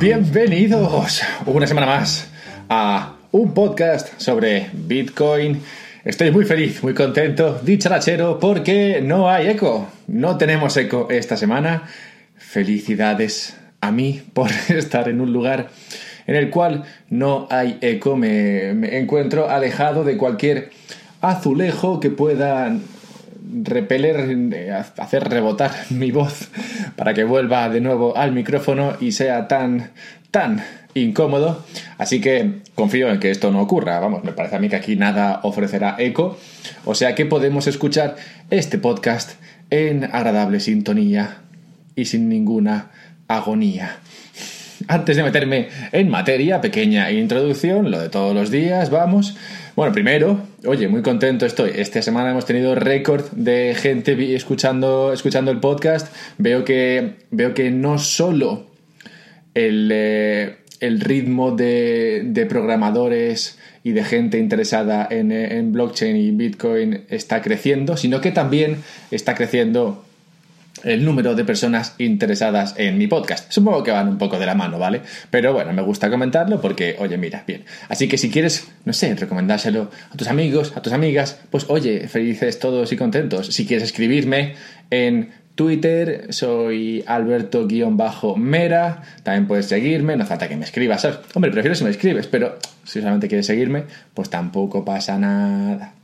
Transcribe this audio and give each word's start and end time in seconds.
Bienvenidos 0.00 1.20
una 1.44 1.66
semana 1.66 1.86
más 1.86 2.26
a 2.70 3.16
un 3.32 3.52
podcast 3.52 4.18
sobre 4.18 4.70
Bitcoin. 4.72 5.60
Estoy 6.06 6.30
muy 6.30 6.46
feliz, 6.46 6.82
muy 6.82 6.94
contento, 6.94 7.60
dicharachero, 7.62 8.38
porque 8.40 9.02
no 9.02 9.28
hay 9.28 9.48
eco. 9.48 9.88
No 10.06 10.38
tenemos 10.38 10.74
eco 10.78 11.08
esta 11.10 11.36
semana. 11.36 11.82
Felicidades 12.34 13.58
a 13.82 13.92
mí 13.92 14.22
por 14.32 14.50
estar 14.70 15.06
en 15.06 15.20
un 15.20 15.34
lugar 15.34 15.68
en 16.26 16.34
el 16.34 16.48
cual 16.48 16.84
no 17.10 17.46
hay 17.50 17.76
eco. 17.82 18.16
Me, 18.16 18.72
me 18.72 18.96
encuentro 18.96 19.50
alejado 19.50 20.02
de 20.02 20.16
cualquier 20.16 20.70
azulejo 21.20 22.00
que 22.00 22.08
pueda 22.08 22.74
repeler, 23.62 24.36
eh, 24.52 24.72
hacer 24.72 25.28
rebotar 25.28 25.72
mi 25.90 26.10
voz 26.10 26.48
para 26.96 27.14
que 27.14 27.24
vuelva 27.24 27.68
de 27.68 27.80
nuevo 27.80 28.16
al 28.16 28.32
micrófono 28.32 28.96
y 29.00 29.12
sea 29.12 29.48
tan, 29.48 29.90
tan 30.30 30.62
incómodo. 30.94 31.64
Así 31.98 32.20
que 32.20 32.60
confío 32.74 33.10
en 33.10 33.20
que 33.20 33.30
esto 33.30 33.50
no 33.50 33.60
ocurra. 33.60 34.00
Vamos, 34.00 34.24
me 34.24 34.32
parece 34.32 34.56
a 34.56 34.58
mí 34.58 34.68
que 34.68 34.76
aquí 34.76 34.96
nada 34.96 35.40
ofrecerá 35.42 35.96
eco. 35.98 36.38
O 36.84 36.94
sea 36.94 37.14
que 37.14 37.26
podemos 37.26 37.66
escuchar 37.66 38.16
este 38.50 38.78
podcast 38.78 39.32
en 39.70 40.04
agradable 40.04 40.60
sintonía 40.60 41.38
y 41.94 42.06
sin 42.06 42.28
ninguna 42.28 42.90
agonía. 43.28 43.98
Antes 44.88 45.16
de 45.16 45.22
meterme 45.22 45.68
en 45.92 46.08
materia, 46.08 46.60
pequeña 46.60 47.10
introducción, 47.12 47.90
lo 47.90 48.00
de 48.00 48.08
todos 48.08 48.34
los 48.34 48.50
días, 48.50 48.90
vamos. 48.90 49.36
Bueno, 49.80 49.94
primero, 49.94 50.38
oye, 50.66 50.88
muy 50.88 51.00
contento 51.00 51.46
estoy. 51.46 51.70
Esta 51.74 52.02
semana 52.02 52.32
hemos 52.32 52.44
tenido 52.44 52.74
récord 52.74 53.24
de 53.30 53.74
gente 53.74 54.34
escuchando, 54.34 55.10
escuchando 55.10 55.50
el 55.50 55.58
podcast. 55.58 56.14
Veo 56.36 56.66
que, 56.66 57.14
veo 57.30 57.54
que 57.54 57.70
no 57.70 57.98
solo 57.98 58.66
el, 59.54 59.88
eh, 59.90 60.56
el 60.80 61.00
ritmo 61.00 61.52
de, 61.52 62.46
programadores 62.46 63.58
y 63.82 63.92
de 63.92 64.04
gente 64.04 64.36
interesada 64.36 65.08
en 65.10 65.72
blockchain 65.72 66.14
y 66.14 66.30
Bitcoin 66.32 67.04
está 67.08 67.40
creciendo, 67.40 67.96
sino 67.96 68.20
que 68.20 68.32
también 68.32 68.82
está 69.10 69.34
creciendo 69.34 70.04
el 70.84 71.04
número 71.04 71.34
de 71.34 71.44
personas 71.44 71.94
interesadas 71.98 72.74
en 72.76 72.98
mi 72.98 73.06
podcast. 73.06 73.50
Supongo 73.50 73.82
que 73.82 73.90
van 73.90 74.08
un 74.08 74.18
poco 74.18 74.38
de 74.38 74.46
la 74.46 74.54
mano, 74.54 74.78
¿vale? 74.78 75.02
Pero 75.30 75.52
bueno, 75.52 75.72
me 75.72 75.82
gusta 75.82 76.10
comentarlo 76.10 76.60
porque, 76.60 76.96
oye, 76.98 77.16
mira, 77.16 77.44
bien. 77.46 77.64
Así 77.88 78.08
que 78.08 78.18
si 78.18 78.30
quieres, 78.30 78.68
no 78.84 78.92
sé, 78.92 79.14
recomendárselo 79.14 79.90
a 80.12 80.16
tus 80.16 80.28
amigos, 80.28 80.72
a 80.76 80.82
tus 80.82 80.92
amigas, 80.92 81.40
pues 81.50 81.66
oye, 81.68 82.08
felices 82.08 82.58
todos 82.58 82.92
y 82.92 82.96
contentos. 82.96 83.48
Si 83.48 83.66
quieres 83.66 83.84
escribirme 83.84 84.54
en 84.90 85.30
Twitter, 85.54 86.28
soy 86.30 87.04
Alberto-Mera, 87.06 89.02
también 89.22 89.46
puedes 89.46 89.66
seguirme, 89.66 90.16
no 90.16 90.24
falta 90.24 90.48
que 90.48 90.56
me 90.56 90.64
escribas. 90.64 91.06
Hombre, 91.34 91.50
prefiero 91.50 91.74
si 91.74 91.84
me 91.84 91.90
escribes, 91.90 92.26
pero 92.26 92.58
si 92.84 93.00
solamente 93.00 93.28
quieres 93.28 93.46
seguirme, 93.46 93.84
pues 94.14 94.30
tampoco 94.30 94.84
pasa 94.84 95.18
nada. 95.18 95.94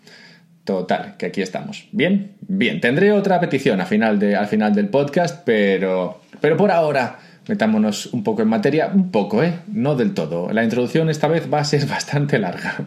Total, 0.67 1.15
que 1.17 1.27
aquí 1.27 1.43
estamos. 1.43 1.87
Bien, 1.93 2.33
bien. 2.41 2.81
Tendré 2.81 3.13
otra 3.13 3.39
petición 3.39 3.81
al 3.81 3.87
final, 3.87 4.19
de, 4.19 4.35
al 4.35 4.49
final 4.49 4.75
del 4.75 4.89
podcast, 4.89 5.43
pero, 5.45 6.21
pero 6.41 6.57
por 6.57 6.73
ahora 6.73 7.21
metámonos 7.47 8.07
un 8.07 8.25
poco 8.25 8.43
en 8.43 8.49
materia, 8.49 8.91
un 8.93 9.13
poco, 9.13 9.45
¿eh? 9.45 9.61
No 9.69 9.95
del 9.95 10.13
todo. 10.13 10.53
La 10.53 10.65
introducción 10.65 11.09
esta 11.09 11.29
vez 11.29 11.49
va 11.53 11.61
a 11.61 11.65
ser 11.65 11.87
bastante 11.89 12.41
larga, 12.41 12.79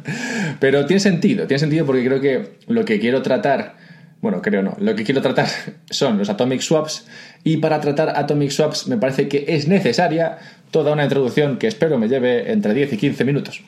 pero 0.59 0.85
tiene 0.85 0.99
sentido, 0.99 1.47
tiene 1.47 1.59
sentido 1.59 1.85
porque 1.85 2.03
creo 2.03 2.19
que 2.19 2.57
lo 2.67 2.83
que 2.83 2.99
quiero 2.99 3.21
tratar, 3.21 3.77
bueno, 4.19 4.41
creo 4.41 4.61
no, 4.61 4.75
lo 4.77 4.93
que 4.93 5.05
quiero 5.05 5.21
tratar 5.21 5.47
son 5.89 6.17
los 6.17 6.29
atomic 6.29 6.59
swaps 6.59 7.07
y 7.45 7.57
para 7.57 7.79
tratar 7.79 8.09
atomic 8.09 8.49
swaps 8.49 8.87
me 8.87 8.97
parece 8.97 9.29
que 9.29 9.45
es 9.47 9.69
necesaria 9.69 10.37
toda 10.69 10.91
una 10.91 11.03
introducción 11.03 11.57
que 11.57 11.67
espero 11.67 11.97
me 11.97 12.09
lleve 12.09 12.51
entre 12.51 12.73
10 12.73 12.91
y 12.91 12.97
15 12.97 13.23
minutos. 13.23 13.63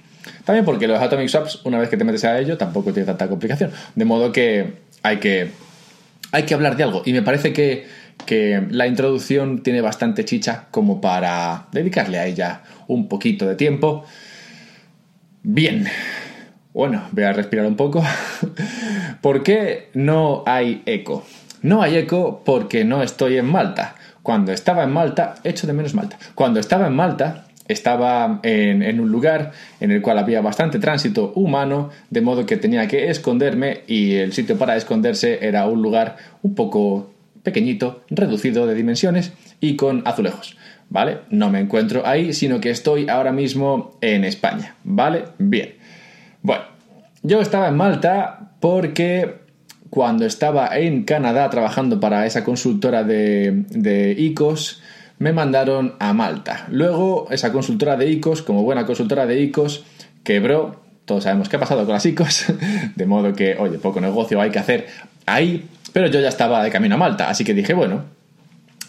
También 0.45 0.65
porque 0.65 0.87
los 0.87 1.01
atomic 1.01 1.27
swaps, 1.27 1.61
una 1.63 1.79
vez 1.79 1.89
que 1.89 1.97
te 1.97 2.03
metes 2.03 2.23
a 2.25 2.39
ello, 2.39 2.57
tampoco 2.57 2.93
tiene 2.93 3.05
tanta 3.05 3.27
complicación. 3.27 3.71
De 3.95 4.05
modo 4.05 4.31
que 4.31 4.73
hay 5.03 5.17
que, 5.17 5.51
hay 6.31 6.43
que 6.43 6.53
hablar 6.53 6.77
de 6.77 6.83
algo. 6.83 7.01
Y 7.05 7.13
me 7.13 7.21
parece 7.21 7.53
que, 7.53 7.87
que 8.25 8.65
la 8.69 8.87
introducción 8.87 9.63
tiene 9.63 9.81
bastante 9.81 10.25
chicha 10.25 10.67
como 10.71 11.01
para 11.01 11.67
dedicarle 11.71 12.19
a 12.19 12.25
ella 12.25 12.61
un 12.87 13.07
poquito 13.07 13.45
de 13.45 13.55
tiempo. 13.55 14.05
Bien. 15.43 15.87
Bueno, 16.73 17.03
voy 17.11 17.23
a 17.23 17.33
respirar 17.33 17.65
un 17.65 17.75
poco. 17.75 18.03
¿Por 19.21 19.43
qué 19.43 19.89
no 19.93 20.43
hay 20.45 20.83
eco? 20.85 21.25
No 21.61 21.81
hay 21.81 21.97
eco 21.97 22.43
porque 22.45 22.85
no 22.85 23.03
estoy 23.03 23.37
en 23.37 23.45
Malta. 23.45 23.95
Cuando 24.23 24.51
estaba 24.51 24.83
en 24.83 24.91
Malta, 24.91 25.35
echo 25.43 25.67
de 25.67 25.73
menos 25.73 25.93
Malta. 25.93 26.17
Cuando 26.35 26.59
estaba 26.59 26.87
en 26.87 26.93
Malta, 26.93 27.45
estaba 27.71 28.39
en, 28.43 28.99
un 28.99 29.11
lugar 29.11 29.51
en 29.79 29.91
el 29.91 30.01
cual 30.01 30.17
había 30.17 30.41
bastante 30.41 30.79
tránsito 30.79 31.31
humano, 31.35 31.89
de 32.09 32.21
modo 32.21 32.45
que 32.45 32.57
tenía 32.57 32.87
que 32.87 33.09
esconderme 33.09 33.81
y 33.87 34.15
el 34.15 34.33
sitio 34.33 34.57
para 34.57 34.75
esconderse 34.75 35.39
era 35.45 35.67
un 35.67 35.81
lugar 35.81 36.17
un 36.41 36.55
poco 36.55 37.11
pequeñito, 37.43 38.03
reducido 38.09 38.67
de 38.67 38.75
dimensiones 38.75 39.33
y 39.59 39.75
con 39.75 40.03
azulejos. 40.05 40.57
¿Vale? 40.89 41.19
No 41.29 41.49
me 41.49 41.61
encuentro 41.61 42.05
ahí, 42.05 42.33
sino 42.33 42.59
que 42.59 42.69
estoy 42.69 43.07
ahora 43.07 43.31
mismo 43.31 43.97
en 44.01 44.25
España. 44.25 44.75
¿Vale? 44.83 45.23
Bien. 45.37 45.75
Bueno, 46.41 46.63
yo 47.23 47.39
estaba 47.39 47.69
en 47.69 47.77
Malta 47.77 48.51
porque 48.59 49.35
cuando 49.89 50.25
estaba 50.25 50.77
en 50.77 51.03
Canadá 51.03 51.49
trabajando 51.49 51.99
para 51.99 52.25
esa 52.25 52.43
consultora 52.43 53.03
de, 53.03 53.63
de 53.69 54.15
ICOS, 54.17 54.81
me 55.21 55.33
mandaron 55.33 55.93
a 55.99 56.13
Malta. 56.13 56.65
Luego, 56.71 57.27
esa 57.29 57.51
consultora 57.51 57.95
de 57.95 58.09
ICOS, 58.09 58.41
como 58.41 58.63
buena 58.63 58.87
consultora 58.87 59.27
de 59.27 59.39
ICOS, 59.39 59.83
quebró. 60.23 60.81
Todos 61.05 61.25
sabemos 61.25 61.47
qué 61.47 61.57
ha 61.57 61.59
pasado 61.59 61.85
con 61.85 61.93
las 61.93 62.05
ICOS, 62.07 62.45
de 62.95 63.05
modo 63.05 63.31
que, 63.33 63.55
oye, 63.55 63.77
poco 63.77 64.01
negocio 64.01 64.41
hay 64.41 64.49
que 64.49 64.57
hacer 64.57 64.87
ahí, 65.27 65.67
pero 65.93 66.07
yo 66.07 66.19
ya 66.19 66.29
estaba 66.29 66.63
de 66.63 66.71
camino 66.71 66.95
a 66.95 66.97
Malta, 66.97 67.29
así 67.29 67.43
que 67.43 67.53
dije, 67.53 67.75
bueno, 67.75 68.05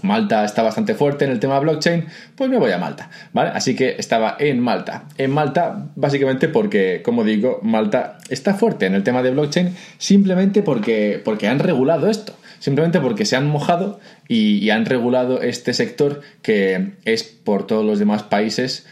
Malta 0.00 0.46
está 0.46 0.62
bastante 0.62 0.94
fuerte 0.94 1.26
en 1.26 1.32
el 1.32 1.38
tema 1.38 1.58
blockchain, 1.58 2.06
pues 2.34 2.48
me 2.48 2.56
voy 2.56 2.72
a 2.72 2.78
Malta, 2.78 3.10
¿vale? 3.34 3.50
Así 3.54 3.76
que 3.76 3.96
estaba 3.98 4.36
en 4.38 4.58
Malta. 4.58 5.04
En 5.18 5.32
Malta, 5.32 5.90
básicamente 5.96 6.48
porque, 6.48 7.02
como 7.04 7.24
digo, 7.24 7.60
Malta 7.62 8.16
está 8.30 8.54
fuerte 8.54 8.86
en 8.86 8.94
el 8.94 9.02
tema 9.02 9.22
de 9.22 9.32
blockchain 9.32 9.76
simplemente 9.98 10.62
porque, 10.62 11.20
porque 11.22 11.48
han 11.48 11.58
regulado 11.58 12.08
esto 12.08 12.34
simplemente 12.62 13.00
porque 13.00 13.24
se 13.24 13.34
han 13.34 13.48
mojado 13.48 13.98
y, 14.28 14.70
han 14.70 14.86
regulado 14.86 15.42
este 15.42 15.74
sector 15.74 16.20
que 16.42 16.92
es 17.04 17.24
por 17.24 17.66
todos 17.66 17.84
los 17.84 17.98
demás 17.98 18.22
países 18.22 18.86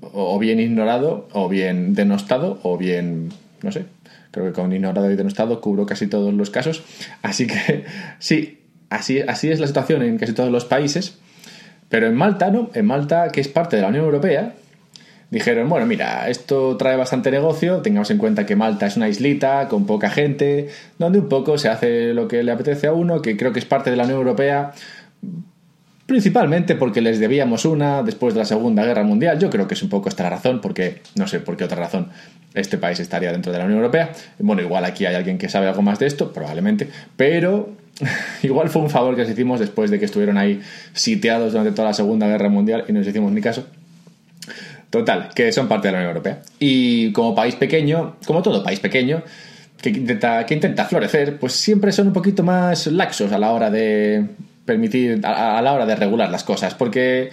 o 0.00 0.38
bien 0.38 0.60
ignorado, 0.60 1.28
o 1.32 1.48
bien 1.48 1.94
denostado, 1.94 2.60
o 2.62 2.78
bien, 2.78 3.30
no 3.62 3.72
sé, 3.72 3.86
creo 4.30 4.46
que 4.46 4.52
con 4.52 4.72
ignorado 4.72 5.10
y 5.10 5.16
denostado 5.16 5.60
cubro 5.60 5.84
casi 5.84 6.06
todos 6.06 6.32
los 6.32 6.50
casos. 6.50 6.84
Así 7.20 7.48
que 7.48 7.84
sí, 8.20 8.60
así, 8.88 9.20
así 9.20 9.50
es 9.50 9.58
la 9.58 9.66
situación 9.66 10.02
en 10.02 10.16
casi 10.16 10.32
todos 10.32 10.52
los 10.52 10.64
países. 10.64 11.18
Pero 11.88 12.06
en 12.06 12.14
Malta, 12.14 12.52
¿no? 12.52 12.70
En 12.72 12.86
Malta, 12.86 13.30
que 13.32 13.40
es 13.40 13.48
parte 13.48 13.74
de 13.74 13.82
la 13.82 13.88
Unión 13.88 14.04
Europea, 14.04 14.54
dijeron, 15.30 15.68
bueno, 15.68 15.86
mira, 15.86 16.28
esto 16.28 16.76
trae 16.76 16.96
bastante 16.96 17.30
negocio, 17.30 17.78
tengamos 17.78 18.10
en 18.10 18.18
cuenta 18.18 18.46
que 18.46 18.56
Malta 18.56 18.86
es 18.86 18.96
una 18.96 19.08
islita 19.08 19.68
con 19.68 19.86
poca 19.86 20.10
gente, 20.10 20.68
donde 20.98 21.18
un 21.18 21.28
poco 21.28 21.58
se 21.58 21.68
hace 21.68 22.14
lo 22.14 22.28
que 22.28 22.42
le 22.42 22.52
apetece 22.52 22.86
a 22.86 22.92
uno, 22.92 23.20
que 23.20 23.36
creo 23.36 23.52
que 23.52 23.58
es 23.58 23.64
parte 23.64 23.90
de 23.90 23.96
la 23.96 24.04
Unión 24.04 24.18
Europea, 24.18 24.72
principalmente 26.06 26.74
porque 26.74 27.02
les 27.02 27.20
debíamos 27.20 27.66
una 27.66 28.02
después 28.02 28.32
de 28.32 28.40
la 28.40 28.46
Segunda 28.46 28.82
Guerra 28.82 29.02
Mundial. 29.02 29.38
Yo 29.38 29.50
creo 29.50 29.68
que 29.68 29.74
es 29.74 29.82
un 29.82 29.90
poco 29.90 30.08
esta 30.08 30.22
la 30.22 30.30
razón, 30.30 30.62
porque 30.62 31.02
no 31.16 31.28
sé 31.28 31.40
por 31.40 31.58
qué 31.58 31.64
otra 31.64 31.76
razón 31.76 32.08
este 32.54 32.78
país 32.78 32.98
estaría 32.98 33.30
dentro 33.30 33.52
de 33.52 33.58
la 33.58 33.66
Unión 33.66 33.80
Europea. 33.80 34.12
Bueno, 34.38 34.62
igual 34.62 34.86
aquí 34.86 35.04
hay 35.04 35.14
alguien 35.14 35.36
que 35.36 35.50
sabe 35.50 35.66
algo 35.68 35.82
más 35.82 35.98
de 35.98 36.06
esto, 36.06 36.32
probablemente, 36.32 36.88
pero 37.18 37.76
igual 38.42 38.70
fue 38.70 38.80
un 38.80 38.88
favor 38.88 39.14
que 39.14 39.22
les 39.22 39.30
hicimos 39.32 39.60
después 39.60 39.90
de 39.90 39.98
que 39.98 40.06
estuvieron 40.06 40.38
ahí 40.38 40.62
sitiados 40.94 41.52
durante 41.52 41.72
toda 41.72 41.88
la 41.88 41.94
Segunda 41.94 42.26
Guerra 42.26 42.48
Mundial 42.48 42.84
y 42.88 42.92
no 42.92 43.00
les 43.00 43.08
hicimos 43.08 43.30
ni 43.30 43.42
caso. 43.42 43.66
Total, 44.90 45.28
que 45.34 45.52
son 45.52 45.68
parte 45.68 45.88
de 45.88 45.92
la 45.92 45.98
Unión 45.98 46.10
Europea. 46.10 46.42
Y 46.58 47.12
como 47.12 47.34
país 47.34 47.54
pequeño, 47.56 48.16
como 48.26 48.42
todo 48.42 48.62
país 48.62 48.80
pequeño, 48.80 49.22
que 49.80 49.90
intenta, 49.90 50.46
que 50.46 50.54
intenta 50.54 50.84
florecer, 50.86 51.38
pues 51.38 51.52
siempre 51.52 51.92
son 51.92 52.08
un 52.08 52.12
poquito 52.12 52.42
más 52.42 52.86
laxos 52.86 53.30
a 53.32 53.38
la 53.38 53.52
hora 53.52 53.70
de 53.70 54.26
permitir, 54.64 55.20
a, 55.24 55.60
la 55.62 55.72
hora 55.72 55.86
de 55.86 55.94
regular 55.94 56.30
las 56.30 56.42
cosas. 56.42 56.74
Porque, 56.74 57.30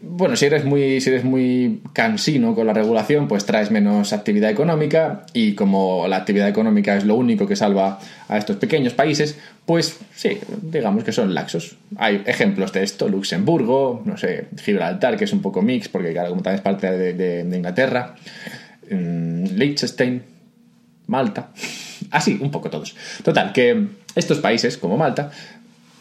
bueno, 0.00 0.36
si 0.36 0.44
eres 0.44 0.64
muy, 0.64 1.00
si 1.00 1.10
eres 1.10 1.24
muy 1.24 1.80
cansino 1.92 2.54
con 2.54 2.66
la 2.66 2.72
regulación, 2.72 3.28
pues 3.28 3.46
traes 3.46 3.70
menos 3.70 4.12
actividad 4.12 4.50
económica. 4.50 5.24
Y 5.32 5.54
como 5.54 6.06
la 6.06 6.16
actividad 6.16 6.48
económica 6.48 6.96
es 6.96 7.04
lo 7.04 7.14
único 7.14 7.46
que 7.46 7.56
salva 7.56 7.98
a 8.28 8.36
estos 8.38 8.56
pequeños 8.56 8.92
países, 8.92 9.38
pues 9.64 9.98
sí, 10.14 10.38
digamos 10.62 11.02
que 11.02 11.12
son 11.12 11.34
laxos. 11.34 11.76
Hay 11.96 12.22
ejemplos 12.26 12.72
de 12.72 12.82
esto, 12.82 13.08
Luxemburgo, 13.08 14.02
no 14.04 14.16
sé, 14.16 14.48
Gibraltar, 14.62 15.16
que 15.16 15.24
es 15.24 15.32
un 15.32 15.42
poco 15.42 15.62
mix, 15.62 15.88
porque 15.88 16.12
claro, 16.12 16.30
como 16.30 16.42
también 16.42 16.56
es 16.56 16.62
parte 16.62 16.90
de, 16.90 17.56
Inglaterra, 17.56 18.14
mm, 18.90 19.44
Liechtenstein, 19.54 20.22
Malta, 21.06 21.50
así, 22.10 22.38
un 22.40 22.50
poco 22.50 22.68
todos. 22.68 22.94
Total, 23.24 23.52
que 23.52 23.86
estos 24.14 24.38
países, 24.38 24.76
como 24.76 24.96
Malta, 24.96 25.30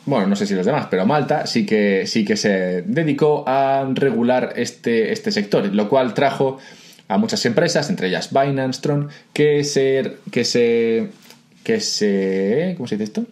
bueno, 0.06 0.28
no 0.28 0.36
sé 0.36 0.46
si 0.46 0.54
los 0.54 0.66
demás, 0.66 0.88
pero 0.90 1.06
Malta 1.06 1.48
sí 1.48 1.66
que, 1.66 2.06
sí 2.06 2.24
que 2.24 2.38
se 2.38 2.84
dedicó 2.84 3.44
a 3.48 3.88
regular 3.92 4.54
este, 4.56 5.12
este 5.12 5.32
sector, 5.32 5.66
lo 5.74 5.90
cual 5.90 6.14
trajo 6.14 6.60
a 7.08 7.18
muchas 7.18 7.46
empresas, 7.46 7.90
entre 7.90 8.08
ellas 8.08 8.30
Binance, 8.32 8.82
Tron, 8.82 9.10
que 9.34 9.64
se, 9.64 10.18
que 10.32 10.44
se, 10.44 11.10
que 11.64 11.80
se, 11.80 12.74
¿cómo 12.78 12.88
se 12.88 12.96
dice 12.96 13.04
esto? 13.04 13.26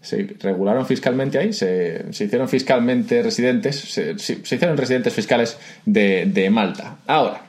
Se 0.00 0.36
regularon 0.40 0.86
fiscalmente 0.86 1.38
ahí, 1.38 1.52
se, 1.52 2.04
hicieron 2.10 2.48
fiscalmente 2.48 3.22
residentes, 3.24 3.76
se, 3.76 4.12
hicieron 4.12 4.76
residentes 4.76 5.12
fiscales 5.12 5.58
de, 5.84 6.26
de 6.26 6.48
Malta. 6.50 6.98
Ahora, 7.08 7.45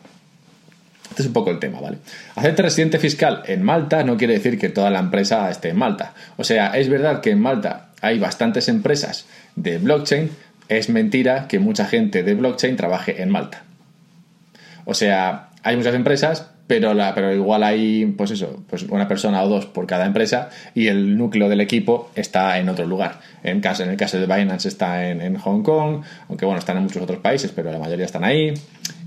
este 1.17 1.23
es 1.23 1.27
un 1.29 1.33
poco 1.33 1.49
el 1.49 1.57
tema, 1.57 1.81
¿vale? 1.81 1.97
Hacerte 2.35 2.61
residente 2.61 2.99
fiscal 2.99 3.41
en 3.47 3.63
Malta 3.63 4.03
no 4.03 4.17
quiere 4.17 4.33
decir 4.33 4.59
que 4.59 4.69
toda 4.69 4.91
la 4.91 4.99
empresa 4.99 5.49
esté 5.49 5.69
en 5.69 5.77
Malta. 5.77 6.13
O 6.35 6.43
sea, 6.43 6.77
es 6.77 6.89
verdad 6.89 7.21
que 7.21 7.31
en 7.31 7.41
Malta 7.41 7.87
hay 8.01 8.19
bastantes 8.19 8.69
empresas 8.69 9.25
de 9.55 9.79
blockchain, 9.79 10.29
es 10.69 10.89
mentira 10.89 11.47
que 11.47 11.57
mucha 11.57 11.85
gente 11.85 12.21
de 12.21 12.35
blockchain 12.35 12.75
trabaje 12.75 13.23
en 13.23 13.31
Malta. 13.31 13.63
O 14.85 14.93
sea, 14.93 15.49
hay 15.63 15.75
muchas 15.75 15.95
empresas, 15.95 16.51
pero, 16.67 16.93
la, 16.93 17.15
pero 17.15 17.33
igual 17.33 17.63
hay, 17.63 18.05
pues 18.15 18.29
eso, 18.29 18.63
pues 18.69 18.83
una 18.83 19.07
persona 19.07 19.41
o 19.41 19.49
dos 19.49 19.65
por 19.65 19.87
cada 19.87 20.05
empresa 20.05 20.49
y 20.75 20.85
el 20.85 21.17
núcleo 21.17 21.49
del 21.49 21.61
equipo 21.61 22.11
está 22.13 22.59
en 22.59 22.69
otro 22.69 22.85
lugar. 22.85 23.21
En, 23.41 23.59
caso, 23.59 23.81
en 23.81 23.89
el 23.89 23.97
caso 23.97 24.19
de 24.19 24.27
Binance 24.27 24.67
está 24.67 25.09
en, 25.09 25.21
en 25.21 25.35
Hong 25.39 25.63
Kong, 25.63 26.03
aunque 26.29 26.45
bueno, 26.45 26.59
están 26.59 26.77
en 26.77 26.83
muchos 26.83 27.01
otros 27.01 27.21
países, 27.21 27.51
pero 27.55 27.71
la 27.71 27.79
mayoría 27.79 28.05
están 28.05 28.23
ahí. 28.23 28.53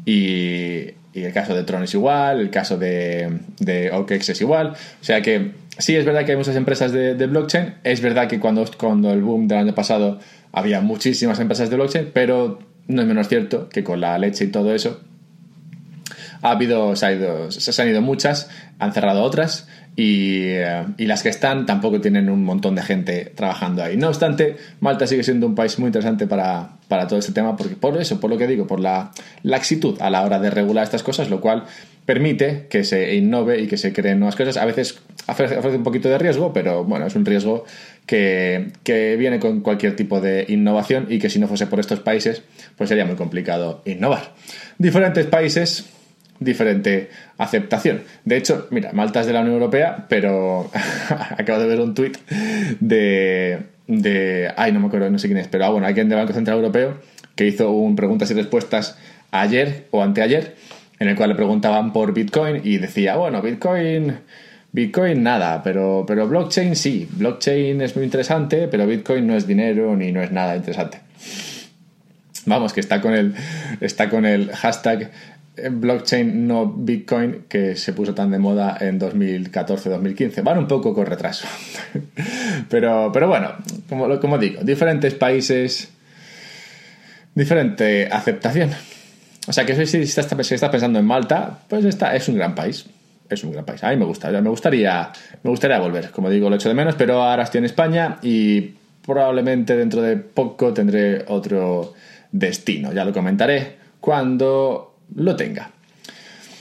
Y, 0.04 0.98
y 1.12 1.24
el 1.24 1.32
caso 1.32 1.54
de 1.54 1.64
Tron 1.64 1.82
es 1.82 1.94
igual, 1.94 2.40
el 2.40 2.50
caso 2.50 2.78
de, 2.78 3.40
de 3.58 3.90
OKEx 3.90 4.28
es 4.30 4.40
igual. 4.40 4.74
O 5.00 5.04
sea 5.04 5.22
que 5.22 5.52
sí 5.78 5.96
es 5.96 6.04
verdad 6.04 6.24
que 6.24 6.32
hay 6.32 6.38
muchas 6.38 6.56
empresas 6.56 6.92
de, 6.92 7.14
blockchain. 7.26 7.74
Es 7.84 8.00
verdad 8.00 8.28
que 8.28 8.38
cuando, 8.38 8.64
cuando 8.78 9.12
el 9.12 9.22
boom 9.22 9.48
del 9.48 9.58
año 9.58 9.74
pasado 9.74 10.20
había 10.52 10.80
muchísimas 10.80 11.40
empresas 11.40 11.70
de 11.70 11.76
blockchain, 11.76 12.10
pero 12.12 12.60
no 12.86 13.02
es 13.02 13.08
menos 13.08 13.28
cierto 13.28 13.68
que 13.68 13.82
con 13.84 14.00
la 14.00 14.18
leche 14.18 14.44
y 14.44 14.48
todo 14.48 14.74
eso 14.74 15.00
ha 16.42 16.52
habido, 16.52 16.96
se, 16.96 17.06
ha 17.06 17.12
ido, 17.12 17.50
se 17.50 17.82
han 17.82 17.88
ido 17.88 18.00
muchas, 18.00 18.48
han 18.78 18.92
cerrado 18.92 19.22
otras 19.22 19.68
eh, 19.96 20.86
y, 20.96 21.06
las 21.06 21.22
que 21.22 21.28
están 21.28 21.66
tampoco 21.66 22.00
tienen 22.00 22.30
un 22.30 22.44
montón 22.44 22.74
de 22.74 22.82
gente 22.82 23.32
trabajando 23.34 23.82
ahí. 23.82 23.96
No 23.96 24.08
obstante, 24.08 24.56
Malta 24.80 25.06
sigue 25.06 25.22
siendo 25.22 25.46
un 25.46 25.54
país 25.54 25.78
muy 25.78 25.88
interesante 25.88 26.26
para, 26.26 26.78
todo 27.08 27.18
este 27.18 27.32
tema, 27.32 27.56
porque 27.56 27.76
por 27.76 27.96
eso, 27.96 28.20
por 28.20 28.30
lo 28.30 28.38
que 28.38 28.46
digo, 28.46 28.66
por 28.66 28.80
la 28.80 29.10
laxitud 29.42 30.00
a 30.00 30.10
la 30.10 30.22
hora 30.22 30.38
de 30.38 30.50
regular 30.50 30.84
estas 30.84 31.02
cosas, 31.02 31.28
lo 31.28 31.40
cual 31.40 31.64
permite 32.06 32.66
que 32.68 32.84
se 32.84 33.14
innove 33.14 33.60
y 33.60 33.66
que 33.66 33.76
se 33.76 33.92
creen 33.92 34.20
nuevas 34.20 34.36
cosas. 34.36 34.56
A 34.56 34.64
veces 34.64 35.00
ofrece, 35.26 35.58
un 35.58 35.84
poquito 35.84 36.08
de 36.08 36.18
riesgo, 36.18 36.52
pero 36.52 36.84
bueno, 36.84 37.06
es 37.06 37.14
un 37.14 37.24
riesgo 37.24 37.64
que, 38.06 38.72
que, 38.82 39.16
viene 39.16 39.38
con 39.38 39.60
cualquier 39.60 39.96
tipo 39.96 40.20
de 40.20 40.46
innovación 40.48 41.06
y 41.10 41.18
que 41.18 41.28
si 41.30 41.38
no 41.38 41.46
fuese 41.46 41.66
por 41.66 41.78
estos 41.78 42.00
países, 42.00 42.42
pues 42.76 42.88
sería 42.88 43.04
muy 43.04 43.16
complicado 43.16 43.82
innovar. 43.84 44.34
Diferentes 44.78 45.26
países 45.26 45.90
diferente 46.40 47.10
aceptación. 47.38 48.02
De 48.24 48.36
hecho, 48.36 48.66
mira, 48.70 48.92
Malta 48.92 49.20
es 49.20 49.26
de 49.26 49.34
la 49.34 49.42
Unión 49.42 49.54
Europea, 49.54 50.06
pero 50.08 50.70
acabo 51.38 51.60
de 51.60 51.66
ver 51.66 51.80
un 51.80 51.94
tuit 51.94 52.16
de, 52.80 53.58
de... 53.86 54.50
Ay, 54.56 54.72
no 54.72 54.80
me 54.80 54.86
acuerdo, 54.88 55.10
no 55.10 55.18
sé 55.18 55.28
quién 55.28 55.38
es, 55.38 55.48
pero 55.48 55.66
ah, 55.66 55.68
bueno, 55.68 55.86
alguien 55.86 56.08
del 56.08 56.18
Banco 56.18 56.32
Central 56.32 56.56
Europeo 56.56 56.98
que 57.36 57.46
hizo 57.46 57.70
un 57.70 57.94
preguntas 57.94 58.30
y 58.30 58.34
respuestas 58.34 58.98
ayer 59.30 59.86
o 59.92 60.02
anteayer, 60.02 60.56
en 60.98 61.08
el 61.08 61.16
cual 61.16 61.30
le 61.30 61.36
preguntaban 61.36 61.92
por 61.92 62.12
Bitcoin 62.12 62.62
y 62.64 62.78
decía, 62.78 63.16
bueno, 63.16 63.40
Bitcoin... 63.40 64.18
Bitcoin 64.72 65.24
nada, 65.24 65.64
pero, 65.64 66.04
pero 66.06 66.28
blockchain 66.28 66.76
sí. 66.76 67.08
Blockchain 67.10 67.80
es 67.80 67.96
muy 67.96 68.04
interesante, 68.04 68.68
pero 68.68 68.86
Bitcoin 68.86 69.26
no 69.26 69.34
es 69.34 69.44
dinero 69.44 69.96
ni 69.96 70.12
no 70.12 70.22
es 70.22 70.30
nada 70.30 70.54
interesante. 70.54 71.00
Vamos, 72.46 72.72
que 72.72 72.78
está 72.80 73.00
con 73.00 73.12
el, 73.12 73.34
está 73.80 74.08
con 74.08 74.24
el 74.24 74.52
hashtag 74.52 75.10
blockchain 75.68 76.46
no 76.46 76.66
Bitcoin 76.66 77.44
que 77.48 77.76
se 77.76 77.92
puso 77.92 78.14
tan 78.14 78.30
de 78.30 78.38
moda 78.38 78.76
en 78.80 78.98
2014-2015. 79.00 80.42
Van 80.42 80.58
un 80.58 80.68
poco 80.68 80.94
con 80.94 81.06
retraso. 81.06 81.46
pero, 82.68 83.10
pero 83.12 83.28
bueno, 83.28 83.54
como, 83.88 84.20
como 84.20 84.38
digo, 84.38 84.62
diferentes 84.62 85.14
países, 85.14 85.90
diferente 87.34 88.08
aceptación. 88.10 88.70
O 89.46 89.52
sea 89.52 89.64
que 89.64 89.86
si 89.86 89.98
estás, 89.98 90.26
si 90.46 90.56
pensando 90.56 90.98
en 90.98 91.04
Malta, 91.04 91.58
pues 91.68 91.84
es 91.84 92.28
un 92.28 92.36
gran 92.36 92.54
país. 92.54 92.86
Es 93.28 93.44
un 93.44 93.52
gran 93.52 93.64
país. 93.64 93.82
A 93.84 93.90
mí 93.90 93.96
me 93.96 94.04
gusta. 94.04 94.30
Me 94.30 94.50
gustaría, 94.50 95.10
me 95.42 95.50
gustaría 95.50 95.78
volver. 95.78 96.10
Como 96.10 96.30
digo, 96.30 96.50
lo 96.50 96.56
echo 96.56 96.68
de 96.68 96.74
menos, 96.74 96.94
pero 96.96 97.22
ahora 97.22 97.44
estoy 97.44 97.58
en 97.58 97.64
España 97.64 98.18
y 98.22 98.72
probablemente 99.04 99.76
dentro 99.76 100.02
de 100.02 100.16
poco 100.16 100.72
tendré 100.72 101.24
otro 101.28 101.94
destino. 102.32 102.92
Ya 102.92 103.04
lo 103.04 103.12
comentaré 103.12 103.76
cuando 104.00 104.89
lo 105.14 105.36
tenga. 105.36 105.70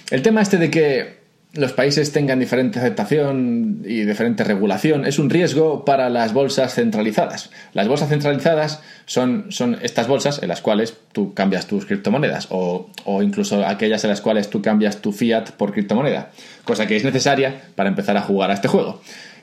El 0.09 0.21
tema 0.21 0.41
este 0.41 0.57
de 0.57 0.71
que 0.71 1.19
los 1.53 1.73
países 1.73 2.11
tengan 2.11 2.39
diferente 2.39 2.77
aceptación 2.77 3.81
y 3.83 4.01
diferente 4.03 4.43
regulación 4.43 5.05
es 5.05 5.17
un 5.17 5.31
riesgo 5.31 5.83
para 5.83 6.09
las 6.09 6.31
bolsas 6.31 6.75
centralizadas. 6.75 7.49
Las 7.73 7.87
bolsas 7.87 8.09
centralizadas 8.09 8.81
son, 9.05 9.47
son 9.49 9.79
estas 9.81 10.07
bolsas 10.07 10.43
en 10.43 10.49
las 10.49 10.61
cuales 10.61 10.95
tú 11.11 11.33
cambias 11.33 11.65
tus 11.65 11.85
criptomonedas 11.85 12.47
o, 12.51 12.91
incluso 13.23 13.65
aquellas 13.65 14.03
en 14.03 14.11
las 14.11 14.21
cuales 14.21 14.51
tú 14.51 14.61
cambias 14.61 14.97
tu 14.97 15.11
fiat 15.11 15.51
por 15.51 15.73
criptomoneda, 15.73 16.31
cosa 16.65 16.85
que 16.85 16.95
es 16.95 17.03
necesaria 17.03 17.61
para 17.75 17.89
empezar 17.89 18.15
a 18.15 18.21
jugar 18.21 18.51
a 18.51 18.53
este 18.53 18.67
juego. 18.67 19.01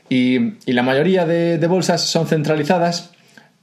Y, 0.09 0.55
la 0.73 0.85
mayoría 0.85 1.27
de, 1.27 1.59
de 1.59 1.67
bolsas 1.67 2.03
son 2.03 2.29
centralizadas 2.29 3.11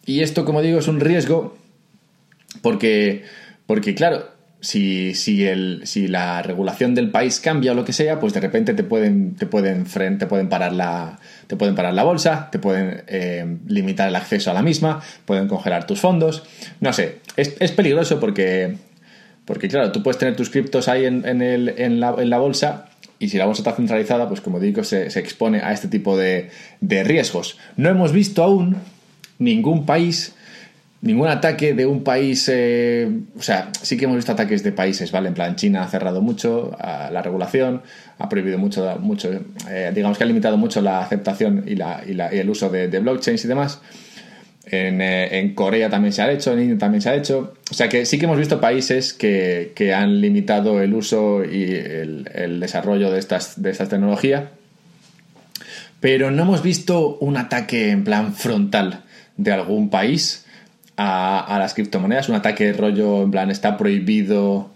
y 0.05 0.19
esto, 0.19 0.43
como 0.43 0.61
digo, 0.61 0.79
es 0.79 0.89
un 0.89 0.99
riesgo 0.99 1.57
porque, 2.61 3.23
porque 3.65 3.95
claro, 3.95 4.27
si, 4.63 5.13
si, 5.13 5.45
el, 5.45 5.81
si 5.83 6.07
la 6.07 6.41
regulación 6.41 6.95
del 6.95 7.11
país 7.11 7.41
cambia 7.41 7.73
o 7.73 7.75
lo 7.75 7.83
que 7.83 7.91
sea, 7.91 8.21
pues 8.21 8.31
de 8.33 8.39
repente 8.39 8.73
te 8.73 8.83
pueden, 8.83 9.35
te 9.35 9.45
pueden, 9.45 9.83
te 9.83 10.25
pueden, 10.25 10.47
parar, 10.47 10.71
la, 10.71 11.19
te 11.47 11.57
pueden 11.57 11.75
parar 11.75 11.93
la 11.93 12.03
bolsa, 12.03 12.47
te 12.49 12.59
pueden 12.59 13.03
eh, 13.07 13.57
limitar 13.67 14.07
el 14.07 14.15
acceso 14.15 14.51
a 14.51 14.53
la 14.53 14.61
misma, 14.61 15.01
pueden 15.25 15.49
congelar 15.49 15.85
tus 15.85 15.99
fondos. 15.99 16.43
No 16.79 16.93
sé, 16.93 17.19
es, 17.35 17.57
es 17.59 17.73
peligroso 17.73 18.21
porque, 18.21 18.77
porque, 19.43 19.67
claro, 19.67 19.91
tú 19.91 20.01
puedes 20.01 20.17
tener 20.17 20.37
tus 20.37 20.49
criptos 20.49 20.87
ahí 20.87 21.03
en, 21.05 21.27
en, 21.27 21.41
el, 21.41 21.73
en, 21.77 21.99
la, 21.99 22.15
en 22.17 22.29
la 22.29 22.37
bolsa 22.37 22.85
y 23.19 23.27
si 23.27 23.37
la 23.37 23.45
bolsa 23.45 23.63
está 23.63 23.73
centralizada, 23.73 24.29
pues 24.29 24.39
como 24.39 24.61
digo, 24.61 24.85
se, 24.85 25.09
se 25.09 25.19
expone 25.19 25.59
a 25.59 25.73
este 25.73 25.89
tipo 25.89 26.17
de, 26.17 26.51
de 26.79 27.03
riesgos. 27.03 27.57
No 27.75 27.89
hemos 27.89 28.13
visto 28.13 28.41
aún 28.41 28.77
ningún 29.39 29.85
país 29.85 30.35
ningún 31.03 31.27
ataque 31.27 31.73
de 31.73 31.85
un 31.85 32.01
país, 32.01 32.49
eh, 32.51 33.09
o 33.37 33.41
sea, 33.41 33.69
sí 33.81 33.97
que 33.97 34.05
hemos 34.05 34.15
visto 34.15 34.31
ataques 34.31 34.63
de 34.63 34.71
países, 34.71 35.11
¿vale? 35.11 35.27
En 35.27 35.33
plan, 35.33 35.55
China 35.57 35.83
ha 35.83 35.87
cerrado 35.89 36.21
mucho 36.21 36.71
a 36.79 37.11
la 37.11 37.21
regulación, 37.21 37.81
ha 38.17 38.29
prohibido 38.29 38.57
mucho, 38.57 38.89
eh, 39.69 39.91
digamos 39.93 40.17
que 40.17 40.23
ha 40.23 40.27
limitado 40.27 40.57
mucho 40.57 40.81
la 40.81 41.01
aceptación 41.01 41.65
y, 41.67 41.73
el 41.73 42.49
uso 42.49 42.69
de, 42.69 42.87
blockchains 42.87 43.43
y 43.43 43.47
demás. 43.49 43.81
En, 44.65 45.01
eh, 45.01 45.39
en, 45.39 45.53
Corea 45.53 45.89
también 45.89 46.13
se 46.13 46.21
ha 46.21 46.31
hecho, 46.31 46.53
en 46.53 46.61
India 46.61 46.77
también 46.77 47.01
se 47.01 47.09
ha 47.09 47.15
hecho. 47.15 47.53
O 47.69 47.73
sea 47.73 47.89
que 47.89 48.05
sí 48.05 48.17
que 48.17 48.23
hemos 48.23 48.37
visto 48.37 48.61
países 48.61 49.11
que, 49.11 49.93
han 49.93 50.21
limitado 50.21 50.81
el 50.81 50.93
uso 50.93 51.43
y 51.43 51.65
el, 51.65 52.59
desarrollo 52.61 53.11
de 53.11 53.19
estas 53.19 53.55
tecnologías. 53.89 54.45
Pero 55.99 56.31
no 56.31 56.43
hemos 56.43 56.63
visto 56.63 57.17
un 57.17 57.35
ataque 57.35 57.89
en 57.89 58.05
plan 58.05 58.33
frontal 58.33 59.03
de 59.35 59.51
algún 59.51 59.89
país 59.89 60.42
a, 60.97 61.55
las 61.59 61.73
criptomonedas, 61.73 62.29
un 62.29 62.35
ataque 62.35 62.73
rollo, 62.73 63.23
en 63.23 63.31
plan, 63.31 63.51
está 63.51 63.77
prohibido. 63.77 64.71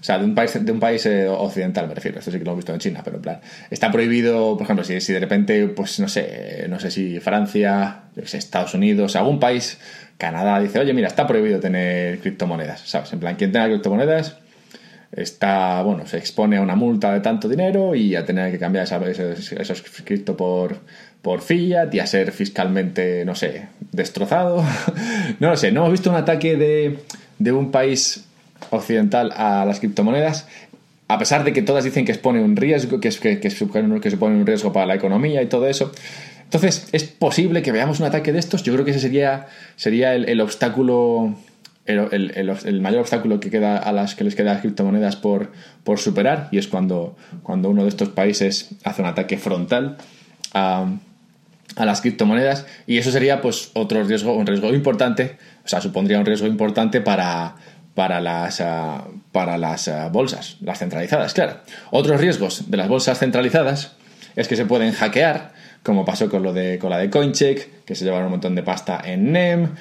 O 0.00 0.02
sea, 0.02 0.18
de 0.18 0.24
un 0.24 0.34
país, 0.34 0.64
de 0.64 0.72
un 0.72 0.80
país 0.80 1.04
eh, 1.04 1.28
occidental 1.28 1.86
me 1.86 1.94
refiero, 1.94 2.18
esto 2.18 2.30
sí 2.30 2.38
que 2.38 2.44
lo 2.44 2.52
hemos 2.52 2.60
visto 2.60 2.72
en 2.72 2.78
China, 2.78 3.02
pero 3.04 3.16
en 3.16 3.22
plan, 3.22 3.40
está 3.68 3.92
prohibido, 3.92 4.56
por 4.56 4.64
ejemplo, 4.64 4.82
si, 4.82 4.98
si 5.02 5.12
de 5.12 5.20
repente, 5.20 5.66
pues 5.68 6.00
no 6.00 6.08
sé, 6.08 6.64
no 6.70 6.80
sé 6.80 6.90
si 6.90 7.20
Francia, 7.20 8.04
Estados 8.16 8.72
Unidos, 8.72 9.14
algún 9.16 9.38
país, 9.38 9.78
Canadá, 10.16 10.58
dice, 10.58 10.78
oye, 10.78 10.94
mira, 10.94 11.08
está 11.08 11.26
prohibido 11.26 11.60
tener 11.60 12.18
criptomonedas, 12.20 12.80
¿sabes? 12.80 13.12
En 13.12 13.20
plan, 13.20 13.36
quien 13.36 13.52
tenga 13.52 13.66
criptomonedas 13.66 14.38
está, 15.12 15.82
bueno, 15.82 16.06
se 16.06 16.18
expone 16.18 16.56
a 16.56 16.62
una 16.62 16.76
multa 16.76 17.12
de 17.12 17.20
tanto 17.20 17.48
dinero 17.48 17.94
y 17.94 18.14
a 18.14 18.24
tener 18.24 18.52
que 18.52 18.58
cambiar 18.58 18.84
esos, 18.84 19.52
esos 19.52 19.82
cripto 20.04 20.36
por, 20.36 20.78
por 21.22 21.42
fiat 21.42 21.92
y 21.94 22.00
a 22.00 22.06
ser 22.06 22.32
fiscalmente, 22.32 23.24
no 23.24 23.34
sé, 23.34 23.68
destrozado. 23.92 24.64
no 25.40 25.50
lo 25.50 25.56
sé, 25.56 25.72
no 25.72 25.80
hemos 25.80 25.92
visto 25.92 26.10
un 26.10 26.16
ataque 26.16 26.56
de, 26.56 26.98
de 27.38 27.52
un 27.52 27.70
país 27.70 28.24
occidental 28.70 29.32
a 29.36 29.64
las 29.64 29.80
criptomonedas, 29.80 30.46
a 31.08 31.18
pesar 31.18 31.44
de 31.44 31.52
que 31.52 31.62
todas 31.62 31.84
dicen 31.84 32.04
que 32.04 32.12
expone 32.12 32.40
un 32.40 32.56
riesgo, 32.56 33.00
que, 33.00 33.08
es, 33.08 33.18
que, 33.18 33.40
que, 33.40 33.50
supone, 33.50 34.10
supone 34.10 34.36
un 34.36 34.46
riesgo 34.46 34.72
para 34.72 34.86
la 34.86 34.94
economía 34.94 35.42
y 35.42 35.46
todo 35.46 35.66
eso. 35.66 35.90
Entonces, 36.44 36.88
¿es 36.92 37.04
posible 37.04 37.62
que 37.62 37.72
veamos 37.72 38.00
un 38.00 38.06
ataque 38.06 38.32
de 38.32 38.38
estos? 38.38 38.62
Yo 38.62 38.72
creo 38.72 38.84
que 38.84 38.92
ese 38.92 39.00
sería, 39.00 39.46
sería 39.76 40.14
el, 40.14 40.40
obstáculo, 40.40 41.34
el, 41.86 42.32
el, 42.64 42.80
mayor 42.80 43.00
obstáculo 43.00 43.40
que, 43.40 43.50
queda 43.50 43.78
a 43.78 43.92
las 43.92 44.14
que 44.14 44.24
les 44.24 44.34
queda 44.34 44.52
a 44.52 44.54
las 44.54 44.62
criptomonedas 44.62 45.16
por, 45.16 45.52
por 45.84 45.98
superar, 45.98 46.48
y 46.52 46.58
es 46.58 46.68
cuando, 46.68 47.16
cuando 47.42 47.70
uno 47.70 47.82
de 47.82 47.88
estos 47.88 48.08
países 48.08 48.70
hace 48.84 49.02
un 49.02 49.08
ataque 49.08 49.36
frontal 49.36 49.96
a 50.54 50.86
a 51.76 51.84
las 51.84 52.00
criptomonedas 52.00 52.66
y 52.86 52.98
eso 52.98 53.10
sería 53.10 53.40
pues 53.40 53.70
otro 53.74 54.02
riesgo, 54.04 54.34
un 54.34 54.46
riesgo 54.46 54.72
importante, 54.74 55.36
o 55.64 55.68
sea, 55.68 55.80
supondría 55.80 56.18
un 56.18 56.26
riesgo 56.26 56.46
importante 56.46 57.00
para, 57.00 57.56
para 57.94 58.20
las, 58.20 58.60
ah, 58.60 59.04
para 59.32 59.58
las 59.58 59.88
ah, 59.88 60.08
bolsas, 60.08 60.56
las 60.60 60.78
centralizadas, 60.78 61.34
claro. 61.34 61.58
Otros 61.90 62.20
riesgos 62.20 62.70
de 62.70 62.76
las 62.76 62.88
bolsas 62.88 63.18
centralizadas 63.18 63.92
es 64.36 64.48
que 64.48 64.56
se 64.56 64.66
pueden 64.66 64.92
hackear, 64.92 65.52
como 65.82 66.04
pasó 66.04 66.28
con, 66.28 66.42
lo 66.42 66.52
de, 66.52 66.78
con 66.78 66.90
la 66.90 66.98
de 66.98 67.10
Coincheck, 67.10 67.84
que 67.84 67.94
se 67.94 68.04
llevaron 68.04 68.26
un 68.26 68.32
montón 68.32 68.54
de 68.54 68.62
pasta 68.62 69.00
en 69.04 69.32
NEM. 69.32 69.74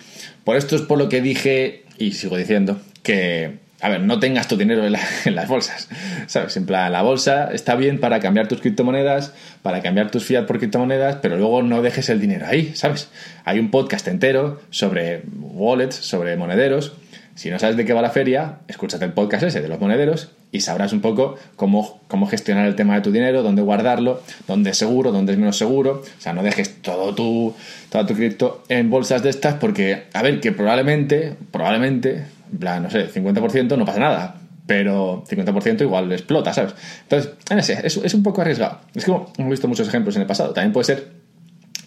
Por 0.43 0.58
esto 0.58 0.75
es 0.75 0.81
por 0.81 0.98
lo 0.98 1.10
que 1.10 1.22
dije, 1.22 1.86
y 1.98 2.13
sigo 2.13 2.38
diciendo, 2.38 2.79
que 3.03 3.60
a 3.81 3.89
ver, 3.89 4.01
no 4.01 4.19
tengas 4.19 4.48
tu 4.48 4.57
dinero 4.57 4.86
en, 5.25 5.36
las 5.36 5.48
bolsas, 5.48 5.88
¿sabes? 6.27 6.57
En 6.57 6.65
plan, 6.65 6.91
la 6.91 7.01
bolsa 7.01 7.50
está 7.53 7.75
bien 7.75 8.00
para 8.00 8.19
cambiar 8.19 8.48
tus 8.48 8.62
criptomonedas, 8.62 9.33
para 9.62 9.81
cambiar 9.81 10.12
tus 10.12 10.25
fiat 10.25 10.45
por 10.45 10.59
criptomonedas, 10.59 11.17
pero 11.21 11.38
luego 11.38 11.63
no 11.63 11.81
dejes 11.81 12.09
el 12.09 12.19
dinero 12.19 12.45
ahí, 12.48 12.74
¿sabes? 12.75 13.09
Hay 13.45 13.59
un 13.59 13.71
podcast 13.71 14.07
entero 14.07 14.59
sobre 14.69 15.24
wallets, 15.39 15.95
sobre 15.95 16.36
monederos. 16.36 16.93
Si 17.36 17.50
no 17.50 17.57
sabes 17.57 17.77
de 17.77 17.86
qué 17.86 17.93
va 17.93 18.01
la 18.01 18.09
feria, 18.09 18.59
escúchate 18.67 19.05
el 19.05 19.13
podcast 19.13 19.43
ese 19.43 19.62
de 19.62 19.69
los 19.69 19.79
monederos 19.79 20.29
y 20.51 20.59
sabrás 20.59 20.91
un 20.91 21.00
poco 21.00 21.36
cómo, 21.55 22.01
cómo 22.09 22.27
gestionar 22.27 22.65
el 22.65 22.75
tema 22.75 22.95
de 22.95 23.01
tu 23.01 23.12
dinero, 23.13 23.43
dónde 23.43 23.62
guardarlo, 23.62 24.21
dónde 24.45 24.71
es 24.71 24.77
seguro, 24.77 25.13
dónde 25.13 25.31
es 25.31 25.39
menos 25.39 25.57
seguro. 25.57 26.03
O 26.03 26.21
sea, 26.21 26.33
no 26.33 26.43
dejes 26.43 26.81
todo 26.81 27.15
tu, 27.15 27.55
toda 27.89 28.05
tu 28.05 28.13
cripto 28.13 28.63
en 28.67 28.89
bolsas 28.89 29.24
de 29.24 29.29
estas 29.29 29.53
porque, 29.53 30.03
a 30.12 30.21
ver, 30.21 30.41
que 30.41 30.51
probablemente, 30.51 31.36
probablemente, 31.51 32.25
en 32.51 32.83
no 32.83 32.89
sé, 32.89 33.11
50% 33.11 33.77
no 33.77 33.85
pasa 33.85 33.99
nada, 33.99 34.35
pero 34.65 35.23
50% 35.27 35.81
igual 35.81 36.11
explota, 36.11 36.53
¿sabes? 36.53 36.75
Entonces, 37.03 37.31
no 37.49 37.63
sé, 37.63 37.79
es, 37.83 37.97
es 37.97 38.13
un 38.13 38.23
poco 38.23 38.41
arriesgado. 38.41 38.79
Es 38.93 39.05
como 39.05 39.31
hemos 39.37 39.51
visto 39.51 39.67
muchos 39.67 39.87
ejemplos 39.87 40.15
en 40.15 40.21
el 40.21 40.27
pasado. 40.27 40.53
También 40.53 40.73
puede 40.73 40.85
ser 40.85 41.07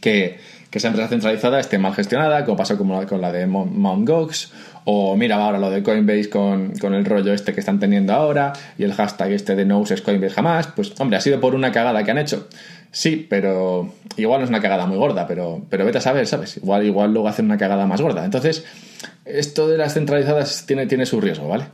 que, 0.01 0.39
que 0.69 0.79
esa 0.79 0.89
empresa 0.89 1.09
centralizada 1.09 1.61
esté 1.61 1.79
mal 1.79 1.95
gestionada, 1.95 2.45
como 2.45 2.57
pasó 2.57 2.77
con 2.77 2.89
la, 2.91 3.07
con 3.07 3.21
la 3.21 3.31
de 3.31 3.47
Mt. 3.47 4.09
Gox, 4.09 4.53
o 4.85 5.17
mira 5.17 5.37
ahora 5.37 5.59
lo 5.59 5.71
de 5.71 5.83
Coinbase 5.83 6.29
con, 6.29 6.73
con, 6.81 6.95
el 6.95 7.05
rollo 7.05 7.33
este 7.33 7.55
que 7.55 7.61
están 7.61 7.79
teniendo 7.79 8.13
ahora, 8.13 8.53
y 8.77 8.85
el 8.85 8.93
hashtag 8.95 9.33
este 9.33 9.55
de 9.55 9.65
no 9.65 9.79
uses 9.79 10.03
Coinbase 10.03 10.35
jamás, 10.35 10.67
pues 10.67 10.93
hombre, 10.99 11.19
ha 11.19 11.21
sido 11.21 11.41
por 11.41 11.55
una 11.55 11.71
cagada 11.73 12.03
que 12.03 12.11
han 12.11 12.19
hecho. 12.19 12.49
Sí, 12.91 13.27
pero 13.31 13.95
igual 14.17 14.41
no 14.41 14.45
es 14.45 14.51
una 14.51 14.61
cagada 14.61 14.87
muy 14.87 14.99
gorda, 14.99 15.27
pero, 15.27 15.65
pero 15.71 15.85
vete 15.85 15.99
a 15.99 16.01
saber, 16.03 16.27
¿sabes? 16.27 16.59
Igual, 16.59 16.85
igual 16.85 17.13
luego 17.13 17.29
hacen 17.29 17.47
una 17.47 17.57
cagada 17.57 17.87
más 17.87 18.03
gorda. 18.03 18.25
Entonces, 18.25 18.65
esto 19.25 19.69
de 19.69 19.79
las 19.79 19.95
centralizadas 19.95 20.65
tiene, 20.67 20.87
tiene 20.87 21.07
su 21.07 21.21
riesgo, 21.21 21.49
¿vale? 21.49 21.65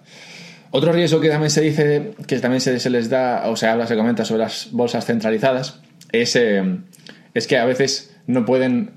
Otro 0.70 0.92
riesgo 0.92 1.20
que 1.20 1.30
también 1.30 1.50
se 1.50 1.62
dice, 1.62 2.12
que 2.26 2.38
también 2.38 2.60
se, 2.60 2.90
les 2.90 3.08
da, 3.08 3.48
o 3.48 3.56
se 3.56 3.66
habla, 3.66 3.86
se 3.86 3.96
comenta 3.96 4.24
sobre 4.24 4.42
las 4.42 4.68
bolsas 4.70 5.06
centralizadas, 5.06 5.80
es, 6.12 6.36
eh, 6.36 6.62
es 7.34 7.46
que 7.46 7.56
a 7.56 7.64
veces 7.64 8.14
no 8.26 8.44
pueden 8.44 8.90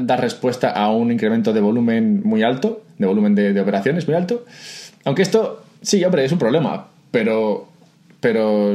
dar 0.00 0.20
respuesta 0.20 0.70
a 0.70 0.90
un 0.90 1.12
incremento 1.12 1.52
de 1.52 1.60
volumen 1.60 2.22
muy 2.24 2.42
alto, 2.42 2.82
de 2.98 3.06
volumen 3.06 3.36
de, 3.36 3.52
de 3.52 3.60
operaciones 3.60 4.08
muy 4.08 4.16
alto. 4.16 4.44
Aunque 5.04 5.22
esto, 5.22 5.62
sí, 5.80 6.04
hombre, 6.04 6.24
es 6.24 6.32
un 6.32 6.38
problema, 6.38 6.88
pero 7.12 7.68
pero 8.20 8.74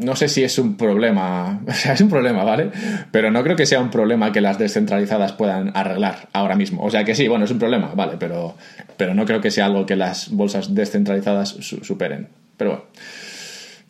no 0.00 0.16
sé 0.16 0.28
si 0.28 0.44
es 0.44 0.58
un 0.58 0.76
problema, 0.76 1.60
o 1.68 1.72
sea, 1.72 1.94
es 1.94 2.00
un 2.00 2.08
problema, 2.08 2.44
¿vale? 2.44 2.70
Pero 3.10 3.30
no 3.30 3.42
creo 3.42 3.56
que 3.56 3.66
sea 3.66 3.80
un 3.80 3.90
problema 3.90 4.32
que 4.32 4.40
las 4.40 4.58
descentralizadas 4.58 5.32
puedan 5.32 5.72
arreglar 5.76 6.28
ahora 6.32 6.56
mismo. 6.56 6.82
O 6.84 6.90
sea 6.90 7.04
que 7.04 7.14
sí, 7.14 7.28
bueno, 7.28 7.44
es 7.44 7.50
un 7.50 7.58
problema, 7.58 7.92
¿vale? 7.94 8.16
Pero, 8.18 8.56
pero 8.96 9.14
no 9.14 9.24
creo 9.24 9.40
que 9.40 9.50
sea 9.50 9.66
algo 9.66 9.86
que 9.86 9.96
las 9.96 10.30
bolsas 10.30 10.74
descentralizadas 10.74 11.56
superen. 11.82 12.28
Pero 12.56 12.70
bueno. 12.70 12.84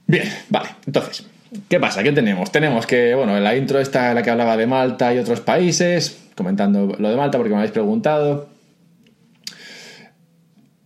Bien, 0.08 0.28
vale, 0.50 0.68
entonces, 0.86 1.26
¿qué 1.68 1.80
pasa? 1.80 2.02
¿Qué 2.02 2.12
tenemos? 2.12 2.52
Tenemos 2.52 2.86
que, 2.86 3.14
bueno, 3.14 3.36
en 3.36 3.42
la 3.42 3.56
intro 3.56 3.80
está 3.80 4.14
la 4.14 4.22
que 4.22 4.30
hablaba 4.30 4.56
de 4.56 4.66
Malta 4.66 5.12
y 5.12 5.18
otros 5.18 5.40
países, 5.40 6.28
comentando 6.36 6.94
lo 6.98 7.10
de 7.10 7.16
Malta 7.16 7.38
porque 7.38 7.50
me 7.50 7.56
habéis 7.56 7.72
preguntado. 7.72 8.48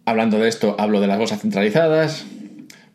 Hablando 0.06 0.38
de 0.38 0.48
esto, 0.48 0.74
hablo 0.78 1.00
de 1.00 1.06
las 1.06 1.18
bolsas 1.18 1.40
centralizadas, 1.40 2.24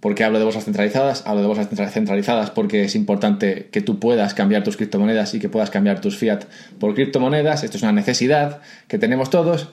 ¿Por 0.06 0.14
qué 0.14 0.24
hablo 0.24 0.38
de 0.38 0.46
bolsas 0.46 0.66
centralizadas? 0.66 1.24
Hablo 1.26 1.42
de 1.42 1.48
bolsas 1.48 1.68
centralizadas 1.92 2.52
porque 2.52 2.84
es 2.84 2.94
importante 2.94 3.70
que 3.72 3.82
tú 3.82 4.00
puedas 4.00 4.36
cambiar 4.36 4.64
tus 4.64 4.78
criptomonedas 4.78 5.34
y 5.34 5.40
que 5.40 5.50
puedas 5.50 5.72
cambiar 5.72 6.00
tus 6.00 6.16
fiat 6.16 6.44
por 6.80 6.94
criptomonedas. 6.94 7.64
Esto 7.64 7.78
es 7.78 7.82
una 7.82 7.92
necesidad 7.92 8.62
que 8.88 9.00
tenemos 9.00 9.32
todos, 9.32 9.70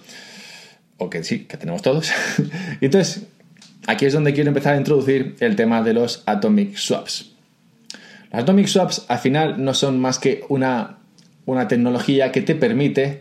o 0.97 1.11
que 1.11 1.23
sí, 1.23 1.41
que 1.41 1.59
tenemos 1.59 1.83
todos. 1.83 2.11
entonces, 2.81 3.25
aquí 3.87 4.07
es 4.07 4.15
donde 4.15 4.33
quiero 4.33 4.49
empezar 4.49 4.73
a 4.73 4.79
introducir 4.79 5.37
el 5.41 5.55
tema 5.55 5.83
de 5.83 5.93
los 5.93 6.23
atomic 6.25 6.77
swaps. 6.77 7.33
Los 8.33 8.43
atomic 8.45 8.69
swaps 8.69 9.05
al 9.09 9.19
final 9.19 9.63
no 9.63 9.75
son 9.75 10.01
más 10.01 10.19
que 10.19 10.45
una, 10.49 10.97
una 11.45 11.69
tecnología 11.69 12.33
que 12.33 12.41
te 12.41 12.55
permite 12.55 13.21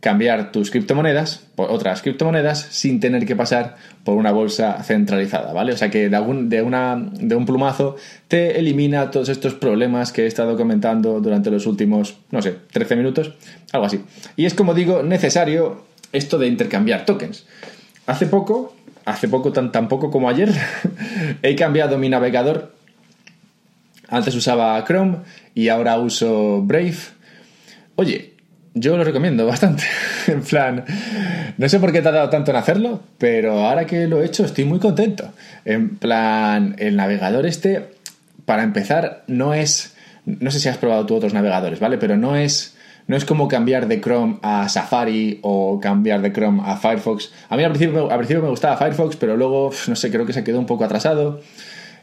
cambiar 0.00 0.50
tus 0.50 0.70
criptomonedas 0.70 1.46
por 1.54 1.70
otras 1.70 2.00
criptomonedas 2.00 2.58
sin 2.70 3.00
tener 3.00 3.26
que 3.26 3.36
pasar 3.36 3.76
por 4.02 4.16
una 4.16 4.32
bolsa 4.32 4.82
centralizada, 4.82 5.52
¿vale? 5.52 5.74
O 5.74 5.76
sea 5.76 5.90
que 5.90 6.08
de, 6.08 6.16
algún, 6.16 6.48
de, 6.48 6.62
un 6.62 7.46
plumazo 7.46 7.96
te 8.26 8.58
elimina 8.58 9.10
todos 9.10 9.28
estos 9.28 9.54
problemas 9.54 10.10
que 10.10 10.24
he 10.24 10.26
estado 10.26 10.56
comentando 10.56 11.20
durante 11.20 11.50
los 11.50 11.66
últimos, 11.66 12.16
no 12.30 12.40
sé, 12.40 12.56
13 12.72 12.96
minutos, 12.96 13.34
algo 13.72 13.86
así. 13.86 14.00
Y 14.36 14.46
es 14.46 14.54
como 14.54 14.72
digo, 14.72 15.02
necesario 15.02 15.84
esto 16.12 16.38
de 16.38 16.46
intercambiar 16.46 17.04
tokens. 17.04 17.46
Hace 18.06 18.26
poco, 18.26 18.74
hace 19.04 19.28
poco, 19.28 19.52
tan, 19.52 19.70
tan 19.70 19.88
poco 19.88 20.10
como 20.10 20.30
ayer, 20.30 20.50
he 21.42 21.54
cambiado 21.56 21.98
mi 21.98 22.08
navegador. 22.08 22.74
Antes 24.08 24.34
usaba 24.34 24.82
Chrome 24.86 25.18
y 25.54 25.68
ahora 25.68 25.98
uso 25.98 26.62
Brave. 26.62 26.96
Oye, 27.96 28.29
yo 28.74 28.96
lo 28.96 29.04
recomiendo 29.04 29.46
bastante. 29.46 29.84
en 30.26 30.42
plan, 30.42 30.84
no 31.58 31.68
sé 31.68 31.80
por 31.80 31.92
qué 31.92 31.98
he 31.98 32.02
tardado 32.02 32.30
tanto 32.30 32.50
en 32.50 32.56
hacerlo, 32.56 33.00
pero 33.18 33.66
ahora 33.66 33.86
que 33.86 34.06
lo 34.06 34.22
he 34.22 34.26
hecho 34.26 34.44
estoy 34.44 34.64
muy 34.64 34.78
contento. 34.78 35.32
En 35.64 35.96
plan, 35.96 36.76
el 36.78 36.96
navegador 36.96 37.46
este, 37.46 37.90
para 38.44 38.62
empezar, 38.62 39.24
no 39.26 39.54
es... 39.54 39.94
No 40.24 40.50
sé 40.50 40.60
si 40.60 40.68
has 40.68 40.76
probado 40.76 41.06
tú 41.06 41.16
otros 41.16 41.32
navegadores, 41.34 41.80
¿vale? 41.80 41.98
Pero 41.98 42.16
no 42.16 42.36
es... 42.36 42.76
No 43.06 43.16
es 43.16 43.24
como 43.24 43.48
cambiar 43.48 43.88
de 43.88 44.00
Chrome 44.00 44.38
a 44.42 44.68
Safari 44.68 45.40
o 45.42 45.80
cambiar 45.80 46.22
de 46.22 46.32
Chrome 46.32 46.62
a 46.64 46.76
Firefox. 46.76 47.32
A 47.48 47.56
mí 47.56 47.64
al 47.64 47.72
principio, 47.72 48.08
al 48.08 48.18
principio 48.18 48.40
me 48.40 48.50
gustaba 48.50 48.76
Firefox, 48.76 49.16
pero 49.16 49.36
luego, 49.36 49.72
no 49.88 49.96
sé, 49.96 50.12
creo 50.12 50.26
que 50.26 50.32
se 50.32 50.44
quedó 50.44 50.60
un 50.60 50.66
poco 50.66 50.84
atrasado 50.84 51.40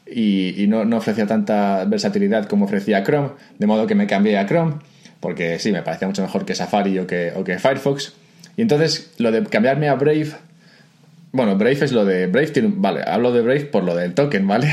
y, 0.06 0.66
no, 0.68 0.84
no 0.84 0.98
ofrecía 0.98 1.26
tanta 1.26 1.86
versatilidad 1.86 2.46
como 2.48 2.66
ofrecía 2.66 3.06
Chrome, 3.06 3.30
de 3.58 3.68
modo 3.68 3.88
que 3.88 3.96
me 3.96 4.06
cambié 4.06 4.38
a 4.38 4.46
Chrome 4.46 4.74
porque 5.20 5.60
sí, 5.60 5.72
me 5.72 5.82
parecía 5.82 6.08
mucho 6.08 6.22
mejor 6.22 6.46
que 6.46 6.56
Safari 6.56 7.00
o 7.00 7.08
que, 7.08 7.34
o 7.36 7.44
que 7.44 7.60
Firefox. 7.60 8.14
Y 8.56 8.62
entonces, 8.62 9.12
lo 9.18 9.32
de 9.32 9.44
cambiarme 9.44 9.90
a 9.90 9.96
Brave, 9.96 10.32
bueno, 11.32 11.58
Brave 11.58 11.86
es 11.86 11.92
lo 11.92 12.06
de 12.06 12.28
Brave, 12.28 12.48
tiene, 12.48 12.74
vale, 12.76 13.02
hablo 13.06 13.32
de 13.32 13.42
Brave 13.42 13.66
por 13.66 13.84
lo 13.84 13.96
del 13.96 14.14
token, 14.14 14.48
¿vale? 14.48 14.70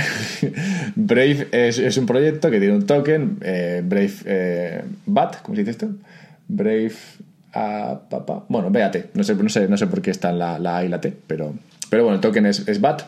Brave 0.94 1.48
es, 1.52 1.96
un 1.98 2.06
proyecto 2.06 2.50
que 2.50 2.58
tiene 2.58 2.74
un 2.74 2.86
token, 2.86 3.38
eh, 3.42 3.82
Brave 3.84 4.14
eh, 4.24 4.82
BAT, 5.06 5.42
¿cómo 5.42 5.56
se 5.56 5.62
dice 5.62 5.72
esto? 5.72 5.90
Brave 6.48 6.94
a 7.52 8.00
papá. 8.08 8.44
Bueno, 8.48 8.70
véate, 8.70 9.10
no 9.14 9.24
sé, 9.24 9.34
no 9.34 9.48
sé, 9.48 9.68
no 9.68 9.76
sé 9.76 9.86
por 9.86 10.00
qué 10.00 10.10
está 10.10 10.32
la, 10.32 10.58
la 10.58 10.78
A 10.78 10.84
y 10.84 10.88
la 10.88 11.00
T, 11.00 11.12
pero, 11.26 11.54
pero 11.90 12.04
bueno, 12.04 12.16
el 12.16 12.20
token 12.20 12.46
es, 12.46 12.66
es 12.66 12.80
BAT. 12.80 13.02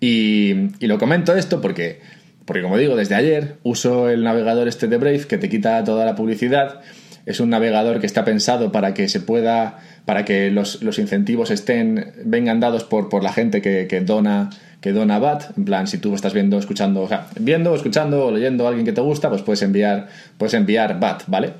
Y, 0.00 0.50
y 0.78 0.86
lo 0.86 0.98
comento 0.98 1.34
esto 1.34 1.60
porque 1.60 2.00
porque 2.44 2.62
como 2.62 2.78
digo, 2.78 2.96
desde 2.96 3.14
ayer 3.14 3.56
uso 3.62 4.08
el 4.08 4.24
navegador 4.24 4.68
este 4.68 4.88
de 4.88 4.96
Brave 4.96 5.26
que 5.26 5.38
te 5.38 5.48
quita 5.48 5.84
toda 5.84 6.04
la 6.04 6.14
publicidad. 6.14 6.80
Es 7.26 7.38
un 7.38 7.50
navegador 7.50 8.00
que 8.00 8.06
está 8.06 8.24
pensado 8.24 8.72
para 8.72 8.94
que 8.94 9.08
se 9.08 9.20
pueda, 9.20 9.78
para 10.04 10.24
que 10.24 10.50
los, 10.50 10.80
incentivos 10.98 11.50
estén, 11.50 12.12
vengan 12.24 12.58
dados 12.60 12.84
por, 12.84 13.08
por 13.08 13.22
la 13.22 13.32
gente 13.32 13.60
que, 13.60 14.00
dona 14.00 14.50
que 14.80 14.92
dona 14.92 15.18
BAT, 15.18 15.58
en 15.58 15.66
plan, 15.66 15.86
si 15.86 15.98
tú 15.98 16.14
estás 16.14 16.32
viendo, 16.32 16.58
escuchando, 16.58 17.02
o 17.02 17.08
sea, 17.08 17.26
viendo, 17.38 17.74
escuchando 17.74 18.26
o 18.26 18.30
leyendo 18.30 18.64
a 18.64 18.70
alguien 18.70 18.86
que 18.86 18.92
te 18.92 19.02
gusta, 19.02 19.28
pues 19.28 19.42
puedes 19.42 19.60
enviar, 19.60 20.08
puedes 20.38 20.54
enviar 20.54 20.98
BAT, 20.98 21.24
¿vale? 21.26 21.52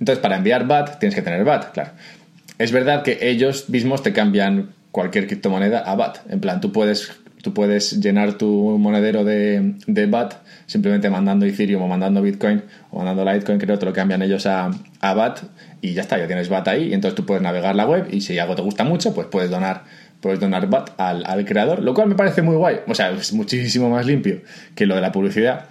Entonces, 0.00 0.22
para 0.22 0.38
enviar 0.38 0.66
BAT 0.66 0.98
tienes 0.98 1.14
que 1.14 1.20
tener 1.20 1.44
BAT, 1.44 1.72
claro. 1.72 1.90
Es 2.58 2.72
verdad 2.72 3.02
que 3.02 3.18
ellos 3.20 3.68
mismos 3.68 4.02
te 4.02 4.14
cambian 4.14 4.70
cualquier 4.90 5.26
criptomoneda 5.26 5.80
a 5.80 5.94
BAT. 5.96 6.18
En 6.30 6.40
plan, 6.40 6.60
tú 6.60 6.72
puedes 6.72 7.12
Tú 7.42 7.52
puedes 7.52 8.00
llenar 8.00 8.34
tu 8.34 8.78
monedero 8.78 9.24
de, 9.24 9.74
de 9.86 10.06
BAT 10.06 10.34
simplemente 10.66 11.10
mandando 11.10 11.44
Ethereum 11.44 11.82
o 11.82 11.88
mandando 11.88 12.22
Bitcoin 12.22 12.62
o 12.90 12.98
mandando 12.98 13.24
Litecoin, 13.24 13.58
creo 13.58 13.76
que 13.76 13.80
te 13.80 13.86
lo 13.86 13.92
cambian 13.92 14.22
ellos 14.22 14.46
a, 14.46 14.70
a 15.00 15.14
BAT 15.14 15.40
y 15.80 15.92
ya 15.92 16.02
está, 16.02 16.18
ya 16.18 16.26
tienes 16.26 16.48
BAT 16.48 16.68
ahí 16.68 16.88
y 16.88 16.94
entonces 16.94 17.14
tú 17.14 17.26
puedes 17.26 17.42
navegar 17.42 17.74
la 17.74 17.86
web 17.86 18.06
y 18.10 18.20
si 18.20 18.38
algo 18.38 18.54
te 18.54 18.62
gusta 18.62 18.84
mucho, 18.84 19.12
pues 19.14 19.26
puedes 19.26 19.50
donar 19.50 19.82
puedes 20.20 20.38
donar 20.38 20.68
BAT 20.68 20.90
al, 20.98 21.24
al 21.26 21.44
creador, 21.44 21.82
lo 21.82 21.94
cual 21.94 22.08
me 22.08 22.14
parece 22.14 22.42
muy 22.42 22.54
guay, 22.54 22.76
o 22.86 22.94
sea, 22.94 23.10
es 23.10 23.32
muchísimo 23.32 23.90
más 23.90 24.06
limpio 24.06 24.40
que 24.76 24.86
lo 24.86 24.94
de 24.94 25.00
la 25.00 25.10
publicidad. 25.10 25.66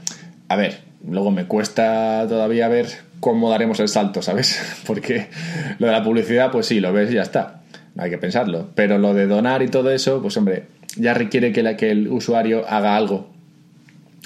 A 0.49 0.57
ver, 0.57 0.81
luego 1.07 1.31
me 1.31 1.45
cuesta 1.45 2.25
todavía 2.27 2.67
ver 2.67 2.87
cómo 3.21 3.49
daremos 3.49 3.79
el 3.79 3.87
salto, 3.87 4.21
¿sabes? 4.21 4.59
Porque 4.85 5.27
lo 5.79 5.87
de 5.87 5.93
la 5.93 6.03
publicidad, 6.03 6.51
pues 6.51 6.65
sí, 6.65 6.81
lo 6.81 6.91
ves 6.91 7.11
y 7.11 7.15
ya 7.15 7.21
está. 7.21 7.61
No 7.95 8.03
hay 8.03 8.09
que 8.09 8.17
pensarlo. 8.17 8.69
Pero 8.75 8.97
lo 8.97 9.13
de 9.13 9.27
donar 9.27 9.61
y 9.61 9.69
todo 9.69 9.91
eso, 9.91 10.21
pues 10.21 10.35
hombre, 10.37 10.65
ya 10.95 11.13
requiere 11.13 11.51
que, 11.51 11.91
el 11.91 12.07
usuario 12.07 12.67
haga 12.67 12.95
algo. 12.95 13.29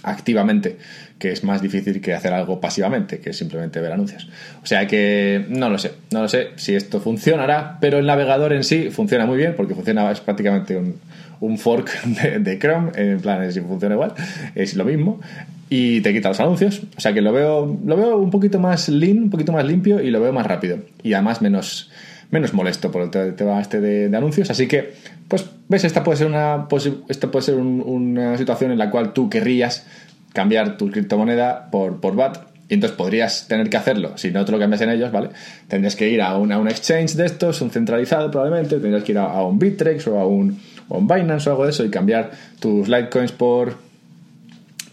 activamente, 0.03 0.77
que 1.17 1.31
es 1.31 1.43
más 1.43 1.61
difícil 1.61 2.01
que 2.01 2.13
hacer 2.13 2.33
algo 2.33 2.59
pasivamente, 2.59 3.19
que 3.19 3.31
es 3.31 3.37
simplemente 3.37 3.79
ver 3.79 3.91
anuncios. 3.91 4.29
O 4.61 4.65
sea 4.65 4.85
que 4.85 5.45
no 5.49 5.69
lo 5.69 5.77
sé, 5.77 5.93
no 6.11 6.21
lo 6.21 6.27
sé 6.27 6.49
si 6.57 6.75
esto 6.75 6.99
funcionará, 6.99 7.77
pero 7.79 7.97
el 7.97 8.05
navegador 8.05 8.53
en 8.53 8.63
sí 8.63 8.89
funciona 8.91 9.25
muy 9.25 9.37
bien 9.37 9.55
porque 9.55 9.73
funciona, 9.73 10.11
es 10.11 10.19
prácticamente 10.19 10.77
un, 10.77 11.57
fork 11.57 11.89
de, 12.39 12.59
Chrome, 12.59 12.91
en 12.95 13.19
plan, 13.19 13.51
si 13.51 13.61
funciona 13.61 13.95
igual, 13.95 14.13
es 14.55 14.75
lo 14.75 14.85
mismo, 14.85 15.21
y 15.69 16.01
te 16.01 16.13
quita 16.13 16.29
los 16.29 16.39
anuncios, 16.39 16.83
o 16.97 17.01
sea 17.01 17.13
que 17.13 17.21
lo 17.21 17.31
veo, 17.31 17.79
lo 17.85 17.97
veo 17.97 18.17
un 18.17 18.29
poquito 18.29 18.59
más 18.59 18.89
lean, 18.89 19.23
un 19.23 19.29
poquito 19.29 19.51
más 19.51 19.65
limpio 19.65 20.01
y 20.01 20.11
lo 20.11 20.21
veo 20.21 20.33
más 20.33 20.45
rápido, 20.45 20.79
y 21.01 21.13
además 21.13 21.41
menos, 21.41 21.89
menos 22.29 22.53
molesto 22.53 22.91
por 22.91 23.03
el 23.03 23.35
tema 23.35 23.61
este 23.61 23.79
de, 23.79 24.15
anuncios, 24.15 24.49
así 24.49 24.67
que, 24.67 24.93
pues, 25.27 25.45
ves, 25.67 25.83
esta 25.83 26.03
puede 26.03 26.17
ser 26.17 26.27
una, 26.27 26.67
esta 27.09 27.31
puede 27.31 27.45
ser 27.45 27.55
una 27.55 28.37
situación 28.37 28.71
en 28.71 28.77
la 28.77 28.89
cual 28.89 29.13
tú 29.13 29.29
querrías 29.29 29.85
cambiar 30.33 30.77
tu 30.77 30.91
criptomoneda 30.91 31.69
por, 31.71 32.01
por 32.01 32.15
BAT, 32.15 32.37
y 32.67 32.73
entonces 32.73 32.97
podrías 32.97 33.47
tener 33.47 33.69
que 33.69 33.77
hacerlo, 33.77 34.17
si 34.17 34.31
no 34.31 34.43
te 34.43 34.51
lo 34.51 34.59
cambias 34.59 34.81
en 34.81 34.89
ellos, 34.89 35.11
¿vale? 35.11 35.29
Tendrías 35.67 35.95
que 35.95 36.09
ir 36.09 36.21
a 36.21 36.37
un, 36.37 36.51
un 36.51 36.67
exchange 36.67 37.13
de 37.13 37.25
estos, 37.25 37.61
un 37.61 37.69
centralizado 37.69 38.31
probablemente, 38.31 38.79
tendrías 38.79 39.03
que 39.03 39.11
ir 39.11 39.19
a, 39.19 39.25
a 39.25 39.45
un 39.45 39.59
Bittrex 39.59 40.07
o 40.07 40.19
a 40.19 40.25
un 40.25 40.59
en 40.89 41.07
Binance 41.07 41.49
o 41.49 41.53
algo 41.53 41.63
de 41.63 41.71
eso 41.71 41.83
y 41.83 41.89
cambiar 41.89 42.31
tus 42.59 42.87
Litecoins 42.87 43.31
por 43.31 43.75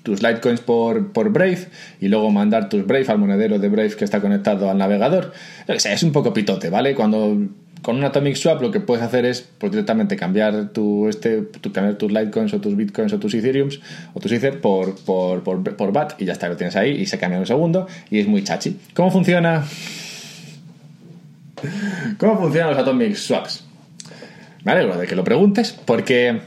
tus 0.03 0.23
Litecoins 0.23 0.61
por, 0.61 1.13
por 1.13 1.31
Brave 1.31 1.69
y 2.01 2.09
luego 2.09 2.31
mandar 2.31 2.69
tus 2.69 2.87
Brave 2.87 3.07
al 3.09 3.19
monedero 3.19 3.59
de 3.59 3.69
Brave 3.69 3.95
que 3.95 4.05
está 4.05 4.21
conectado 4.21 4.71
al 4.71 4.79
navegador. 4.79 5.33
es 5.69 6.03
un 6.03 6.13
poco 6.13 6.33
pitote, 6.33 6.71
¿vale? 6.71 6.95
Cuando 6.95 7.39
con 7.83 7.97
un 7.97 8.05
Atomic 8.05 8.37
Swap 8.37 8.63
lo 8.63 8.71
que 8.71 8.81
puedes 8.81 9.05
hacer 9.05 9.27
es 9.27 9.43
pues, 9.59 9.73
directamente 9.73 10.17
cambiar 10.17 10.69
tu, 10.69 11.09
este, 11.09 11.49
cambiar 11.73 11.97
tus 11.97 12.13
Litecoins 12.13 12.55
o 12.55 12.61
tus 12.61 12.77
Bitcoins 12.77 13.13
o 13.13 13.19
tus 13.19 13.35
Ethereums 13.35 13.81
o 14.15 14.21
tus 14.21 14.33
Ether 14.33 14.61
por, 14.61 14.95
por, 15.05 15.43
por, 15.43 15.77
por 15.77 15.93
BAT 15.93 16.21
y 16.21 16.25
ya 16.25 16.33
está, 16.33 16.49
lo 16.49 16.57
tienes 16.57 16.77
ahí 16.77 16.93
y 16.93 17.07
se 17.07 17.19
cambia 17.19 17.37
en 17.37 17.41
un 17.41 17.47
segundo 17.47 17.89
y 18.09 18.21
es 18.21 18.29
muy 18.29 18.45
chachi. 18.45 18.79
¿Cómo 18.95 19.11
funciona? 19.11 19.65
¿Cómo 22.19 22.39
funcionan 22.39 22.71
los 22.71 22.79
Atomic 22.79 23.17
Swaps? 23.17 23.65
Me 24.65 24.73
alegro 24.73 24.97
de 24.97 25.07
que 25.07 25.17
lo 25.17 25.25
preguntes 25.25 25.73
porque 25.73 26.41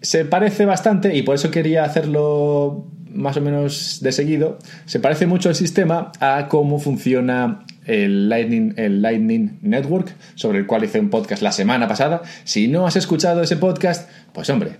se 0.00 0.24
parece 0.24 0.64
bastante 0.64 1.14
y 1.14 1.22
por 1.22 1.34
eso 1.34 1.50
quería 1.50 1.84
hacerlo 1.84 2.86
más 3.12 3.36
o 3.36 3.40
menos 3.42 3.98
de 4.00 4.12
seguido. 4.12 4.58
Se 4.86 4.98
parece 4.98 5.26
mucho 5.26 5.50
el 5.50 5.54
sistema 5.54 6.12
a 6.20 6.48
cómo 6.48 6.78
funciona 6.78 7.64
el 7.86 8.28
Lightning, 8.28 8.74
el 8.76 9.02
Lightning 9.02 9.58
Network, 9.62 10.14
sobre 10.34 10.58
el 10.58 10.66
cual 10.66 10.84
hice 10.84 11.00
un 11.00 11.10
podcast 11.10 11.42
la 11.42 11.52
semana 11.52 11.88
pasada. 11.88 12.22
Si 12.44 12.68
no 12.68 12.86
has 12.86 12.96
escuchado 12.96 13.42
ese 13.42 13.56
podcast, 13.56 14.08
pues 14.32 14.48
hombre, 14.50 14.76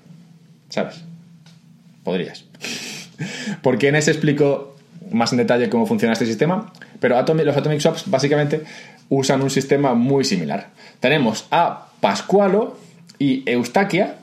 ¿sabes? 0.68 1.02
Podrías. 2.04 2.44
Porque 3.62 3.88
en 3.88 3.96
ese 3.96 4.10
explico 4.10 4.76
más 5.10 5.32
en 5.32 5.38
detalle 5.38 5.68
cómo 5.68 5.86
funciona 5.86 6.12
este 6.12 6.26
sistema, 6.26 6.72
pero 7.00 7.16
los 7.20 7.56
Atomic 7.56 7.80
Swaps 7.80 8.04
básicamente 8.10 8.62
usan 9.08 9.42
un 9.42 9.50
sistema 9.50 9.94
muy 9.94 10.24
similar. 10.24 10.68
Tenemos 11.00 11.46
a 11.50 11.88
Pascualo 12.00 12.76
y 13.18 13.42
Eustaquia, 13.46 14.16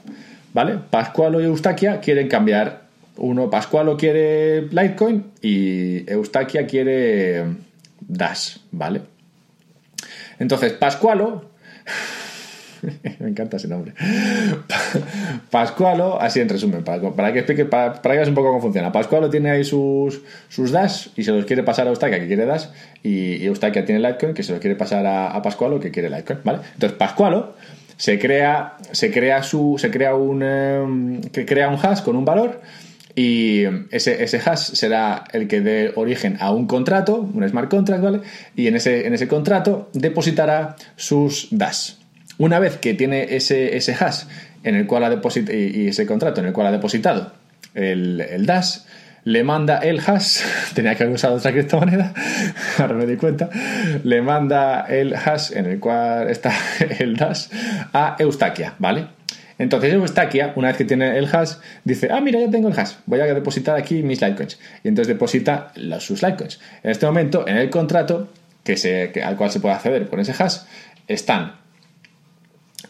¿vale? 0.54 0.78
Pascualo 0.90 1.42
y 1.42 1.46
Eustaquia 1.46 2.00
quieren 2.00 2.28
cambiar. 2.28 2.88
Uno, 3.18 3.50
Pascualo 3.50 3.98
quiere 3.98 4.64
Litecoin 4.68 5.26
y 5.42 6.10
Eustaquia 6.10 6.68
quiere 6.68 7.44
Dash, 8.02 8.58
¿vale? 8.72 9.02
Entonces, 10.40 10.74
Pascualo 10.74 11.58
Me 13.20 13.30
encanta 13.30 13.58
ese 13.58 13.68
nombre. 13.68 13.94
Pascualo, 15.52 16.22
así 16.22 16.40
en 16.40 16.50
resumen, 16.50 16.84
para, 16.84 17.34
que 17.34 17.40
explique, 17.40 17.66
para, 17.66 18.02
que 18.02 18.10
veas 18.10 18.28
un 18.28 18.36
poco 18.36 18.50
cómo 18.50 18.62
funciona. 18.62 18.92
Pascualo 18.92 19.30
tiene 19.30 19.52
ahí 19.52 19.64
sus, 19.64 20.22
sus 20.50 20.72
dash 20.72 21.08
y 21.16 21.24
se 21.24 21.32
los 21.32 21.46
quiere 21.46 21.64
pasar 21.64 21.88
a 21.88 21.90
Eustaquia 21.90 22.20
que 22.20 22.28
quiere 22.28 22.46
dash 22.46 22.66
y, 23.04 23.46
Eustaquia 23.46 23.86
tiene 23.86 24.02
Litecoin 24.02 24.34
que 24.34 24.44
se 24.44 24.52
los 24.52 24.62
quiere 24.62 24.76
pasar 24.76 25.06
a, 25.06 25.42
Pascualo 25.42 25.80
que 25.80 25.92
quiere 25.92 26.10
Litecoin, 26.10 26.40
¿vale? 26.44 26.60
Entonces 26.74 26.98
Pascualo 26.98 27.56
se 27.96 28.20
crea, 28.20 28.78
se 28.92 29.12
crea 29.12 29.44
su, 29.44 29.76
se 29.80 29.90
crea 29.90 30.16
un, 30.16 30.44
em, 30.44 31.22
que 31.22 31.46
crea 31.46 31.70
un 31.70 31.80
hash 31.84 32.02
con 32.02 32.16
un 32.16 32.26
valor 32.26 32.62
y 33.18 33.64
ese, 33.90 34.24
ese, 34.24 34.38
hash 34.38 34.76
será 34.76 35.24
el 35.34 35.48
que 35.48 35.62
dé 35.62 35.92
origen 35.96 36.38
a 36.40 36.52
un 36.52 36.68
contrato, 36.68 37.16
un 37.16 37.50
smart 37.50 37.68
contract, 37.68 38.04
¿vale? 38.04 38.22
Y 38.56 38.68
en 38.68 38.76
ese, 38.76 39.08
en 39.08 39.16
ese 39.16 39.28
contrato 39.28 39.90
depositará 39.94 40.76
sus 40.98 41.48
dash. 41.50 41.94
Una 42.38 42.60
vez 42.60 42.78
que 42.78 42.94
tiene 42.94 43.36
ese, 43.36 43.76
ese 43.76 43.96
hash 43.96 44.26
en 44.64 44.76
el 44.76 44.86
cual 44.86 45.04
ha 45.04 45.10
depositado, 45.10 45.58
y, 45.58 45.88
ese 45.88 46.06
contrato 46.06 46.42
en 46.42 46.48
el 46.48 46.54
cual 46.54 46.68
ha 46.68 46.72
depositado 46.72 47.32
el, 47.74 48.22
el 48.22 48.46
Dash, 48.46 48.82
le 49.24 49.44
manda 49.44 49.80
el 49.80 50.00
hash, 50.00 50.42
tenía 50.76 50.94
que 50.94 51.02
haber 51.02 51.16
usado 51.16 51.38
otra 51.38 51.52
criptomoneda, 51.52 52.14
ahora 52.78 52.94
me 52.94 53.08
di 53.08 53.18
cuenta, 53.18 53.50
le 54.04 54.22
manda 54.22 54.82
el 54.82 55.16
hash 55.16 55.54
en 55.56 55.66
el 55.66 55.80
cual 55.80 56.30
está 56.30 56.54
el 57.00 57.16
Dash 57.16 57.48
a 57.94 58.16
Eustaquia, 58.20 58.76
¿vale? 58.78 59.17
Entonces 59.60 59.94
Eustaquia, 59.94 60.54
una 60.56 60.70
vez 60.70 60.78
que 60.78 60.86
tiene 60.86 61.18
el 61.18 61.28
hash, 61.34 61.54
dice, 61.84 62.10
ah, 62.12 62.22
mira, 62.22 62.40
ya 62.40 62.50
tengo 62.50 62.68
el 62.68 62.80
hash, 62.80 62.94
voy 63.06 63.20
a 63.20 63.26
depositar 63.26 63.76
aquí 63.76 64.04
mis 64.04 64.22
Litecoins. 64.22 64.60
Y 64.84 64.90
entonces 64.90 65.08
deposita 65.08 65.72
los, 65.76 66.04
sus 66.04 66.22
Litecoins. 66.22 66.60
En 66.84 66.92
este 66.92 67.06
momento, 67.06 67.48
en 67.48 67.58
el 67.58 67.70
contrato 67.70 68.30
que 68.64 69.24
al 69.24 69.38
cual 69.38 69.50
se 69.50 69.60
puede 69.60 69.76
acceder 69.76 70.08
con 70.08 70.20
ese 70.20 70.34
hash, 70.38 70.58
están 71.08 71.54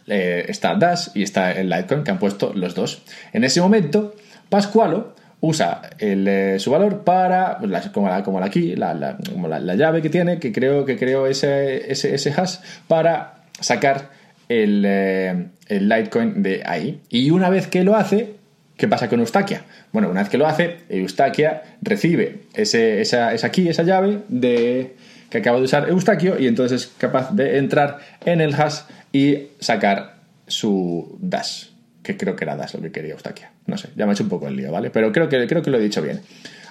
eh, 0.08 0.46
está 0.48 0.76
Dash 0.76 1.10
y 1.14 1.24
está 1.24 1.52
el 1.52 1.70
Litecoin 1.70 2.04
que 2.04 2.12
han 2.12 2.20
puesto 2.20 2.54
los 2.54 2.76
dos. 2.76 3.04
En 3.34 3.44
ese 3.44 3.62
momento, 3.62 4.16
Pascualo 4.50 5.16
usa 5.40 5.82
eh, 6.00 6.58
su 6.60 6.72
valor 6.72 7.04
para, 7.04 7.60
como 7.94 8.08
la, 8.10 8.24
como 8.24 8.40
la 8.40 8.50
key, 8.50 8.76
la, 8.76 9.18
como 9.32 9.48
la, 9.48 9.60
llave 9.76 10.02
que 10.02 10.10
tiene, 10.10 10.40
que 10.40 10.52
creo 10.52 10.86
que 10.86 10.98
creó 10.98 11.28
ese, 11.28 11.92
ese, 11.92 12.16
ese 12.16 12.32
hash, 12.32 12.58
para 12.88 13.44
sacar 13.60 14.17
el, 14.50 14.84
eh, 14.86 15.48
el, 15.68 15.90
Litecoin 15.90 16.44
de 16.44 16.64
ahí. 16.66 17.02
Y 17.10 17.32
una 17.32 17.50
vez 17.50 17.68
que 17.68 17.84
lo 17.84 17.96
hace, 17.96 18.36
¿qué 18.78 18.88
pasa 18.88 19.10
con 19.10 19.20
Eustaquia? 19.20 19.64
Bueno, 19.92 20.10
una 20.10 20.22
vez 20.22 20.30
que 20.30 20.38
lo 20.38 20.48
hace, 20.48 20.78
Eustaquia 20.90 21.64
recibe 21.82 22.42
ese, 22.54 23.02
esa, 23.02 23.34
esa 23.34 23.52
key, 23.52 23.68
esa 23.68 23.84
llave 23.84 24.20
de, 24.28 24.96
que 25.30 25.40
acaba 25.40 25.58
de 25.58 25.64
usar 25.64 25.90
Eustaquio 25.90 26.40
y 26.40 26.48
entonces 26.48 26.84
es 26.84 26.88
capaz 26.98 27.32
de 27.36 27.58
entrar 27.58 28.00
en 28.26 28.42
el 28.42 28.54
hash 28.54 28.82
y 29.12 29.48
sacar 29.60 30.18
su 30.48 31.18
dash, 31.20 31.68
que 32.08 32.16
creo 32.16 32.38
que 32.38 32.46
era 32.46 32.56
dash 32.56 32.74
lo 32.74 32.82
que 32.82 32.92
quería 32.92 33.12
Eustaquia. 33.12 33.52
No 33.66 33.78
sé, 33.78 33.90
ya 33.98 34.06
me 34.06 34.12
ha 34.12 34.14
hecho 34.14 34.24
un 34.24 34.30
poco 34.30 34.48
el 34.48 34.56
lío, 34.56 34.72
¿vale? 34.72 34.90
Pero 34.90 35.12
creo 35.12 35.28
que, 35.28 35.46
creo 35.46 35.62
que 35.62 35.70
lo 35.70 35.78
he 35.78 35.82
dicho 35.82 36.02
bien. 36.02 36.22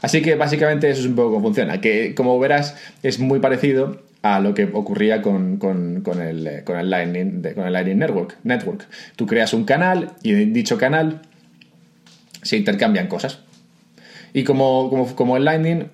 Así 0.00 0.22
que 0.22 0.34
básicamente 0.34 0.88
eso 0.88 1.00
es 1.02 1.06
un 1.06 1.14
poco 1.14 1.32
cómo 1.32 1.48
funciona, 1.48 1.78
que 1.80 2.14
como 2.14 2.38
verás 2.38 2.74
es 3.02 3.18
muy 3.18 3.38
parecido 3.38 4.00
a 4.22 4.40
lo 4.40 4.54
que 4.54 4.64
ocurría 4.64 5.20
con, 5.20 5.60
el, 5.62 6.64
con 6.64 6.78
el, 6.78 6.90
Lightning, 6.90 7.42
con 7.54 7.66
el 7.66 7.72
Lightning 7.72 7.98
Network, 7.98 8.38
Network. 8.44 8.86
Tú 9.14 9.26
creas 9.26 9.52
un 9.52 9.64
canal 9.64 10.12
y 10.22 10.32
en 10.32 10.54
dicho 10.54 10.78
canal 10.78 11.20
se 12.42 12.56
intercambian 12.56 13.08
cosas. 13.08 13.40
Y 14.32 14.44
como, 14.44 14.88
como, 14.88 15.14
como 15.14 15.36
el 15.36 15.44
Lightning 15.44 15.90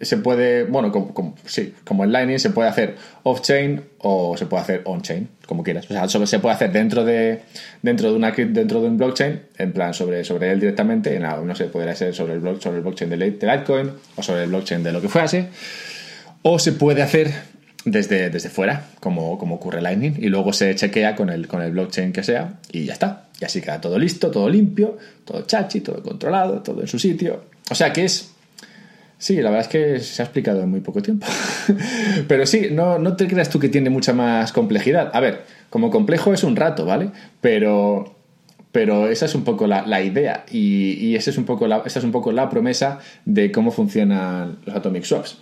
se 0.00 0.16
puede, 0.16 0.64
bueno, 0.64 0.90
como, 0.90 1.34
sí, 1.44 1.74
como 1.84 2.04
el 2.04 2.12
Lightning 2.12 2.38
se 2.38 2.50
puede 2.50 2.68
hacer 2.68 2.96
off-chain 3.22 3.82
o 3.98 4.36
se 4.36 4.46
puede 4.46 4.62
hacer 4.62 4.82
on-chain, 4.84 5.28
como 5.46 5.62
quieras. 5.62 5.90
O 5.90 6.08
sea, 6.08 6.26
se 6.26 6.38
puede 6.38 6.54
hacer 6.54 6.72
dentro 6.72 7.04
de, 7.04 7.42
dentro 7.82 8.10
de, 8.10 8.16
una, 8.16 8.30
dentro 8.30 8.80
de 8.80 8.88
un 8.88 8.96
blockchain, 8.96 9.42
en 9.58 9.72
plan 9.72 9.92
sobre, 9.92 10.24
sobre 10.24 10.50
él 10.52 10.60
directamente, 10.60 11.18
no 11.18 11.54
sé, 11.54 11.64
podría 11.66 11.94
ser 11.94 12.14
sobre 12.14 12.34
el, 12.34 12.60
sobre 12.60 12.78
el 12.78 12.82
blockchain 12.82 13.10
de 13.10 13.16
Litecoin 13.18 13.90
o 14.16 14.22
sobre 14.22 14.44
el 14.44 14.48
blockchain 14.48 14.82
de 14.82 14.92
lo 14.92 15.02
que 15.02 15.08
fuese, 15.08 15.48
o 16.42 16.58
se 16.58 16.72
puede 16.72 17.02
hacer 17.02 17.30
desde, 17.84 18.30
desde 18.30 18.48
fuera, 18.48 18.86
como, 19.00 19.38
como 19.38 19.56
ocurre 19.56 19.82
Lightning, 19.82 20.14
y 20.18 20.28
luego 20.28 20.54
se 20.54 20.74
chequea 20.74 21.14
con 21.14 21.28
el, 21.28 21.46
con 21.46 21.60
el 21.60 21.72
blockchain 21.72 22.12
que 22.12 22.22
sea 22.22 22.54
y 22.72 22.86
ya 22.86 22.94
está. 22.94 23.26
Y 23.38 23.44
así 23.44 23.60
queda 23.60 23.80
todo 23.80 23.98
listo, 23.98 24.30
todo 24.30 24.48
limpio, 24.48 24.96
todo 25.24 25.42
chachi, 25.42 25.80
todo 25.80 26.02
controlado, 26.02 26.60
todo 26.62 26.80
en 26.80 26.86
su 26.86 26.98
sitio. 26.98 27.44
O 27.70 27.74
sea 27.74 27.92
que 27.92 28.04
es 28.04 28.29
Sí, 29.20 29.36
la 29.36 29.50
verdad 29.50 29.66
es 29.66 29.68
que 29.68 30.00
se 30.00 30.22
ha 30.22 30.24
explicado 30.24 30.62
en 30.62 30.70
muy 30.70 30.80
poco 30.80 31.02
tiempo. 31.02 31.26
Pero 32.26 32.46
sí, 32.46 32.68
no, 32.72 32.98
no 32.98 33.16
te 33.16 33.28
creas 33.28 33.50
tú 33.50 33.60
que 33.60 33.68
tiene 33.68 33.90
mucha 33.90 34.14
más 34.14 34.50
complejidad. 34.50 35.10
A 35.12 35.20
ver, 35.20 35.44
como 35.68 35.90
complejo 35.90 36.32
es 36.32 36.42
un 36.42 36.56
rato, 36.56 36.86
¿vale? 36.86 37.10
Pero, 37.42 38.16
pero 38.72 39.08
esa 39.08 39.26
es 39.26 39.34
un 39.34 39.44
poco 39.44 39.66
la, 39.66 40.02
idea 40.02 40.46
y, 40.50 40.92
y 40.94 41.16
esa, 41.16 41.28
es 41.28 41.36
un 41.36 41.44
poco 41.44 41.66
la, 41.66 41.82
esa 41.84 41.98
es 41.98 42.04
un 42.06 42.12
poco 42.12 42.32
la 42.32 42.48
promesa 42.48 43.00
de 43.26 43.52
cómo 43.52 43.70
funcionan 43.70 44.56
los 44.64 44.74
Atomic 44.74 45.04
Swaps. 45.04 45.36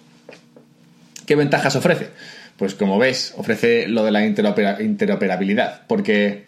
¿Qué 1.24 1.36
ventajas 1.36 1.76
ofrece? 1.76 2.08
Pues 2.56 2.74
como 2.74 2.98
ves, 2.98 3.32
ofrece 3.36 3.86
lo 3.86 4.02
de 4.02 4.10
la 4.10 4.26
interoperabilidad, 4.26 5.82
porque 5.86 6.46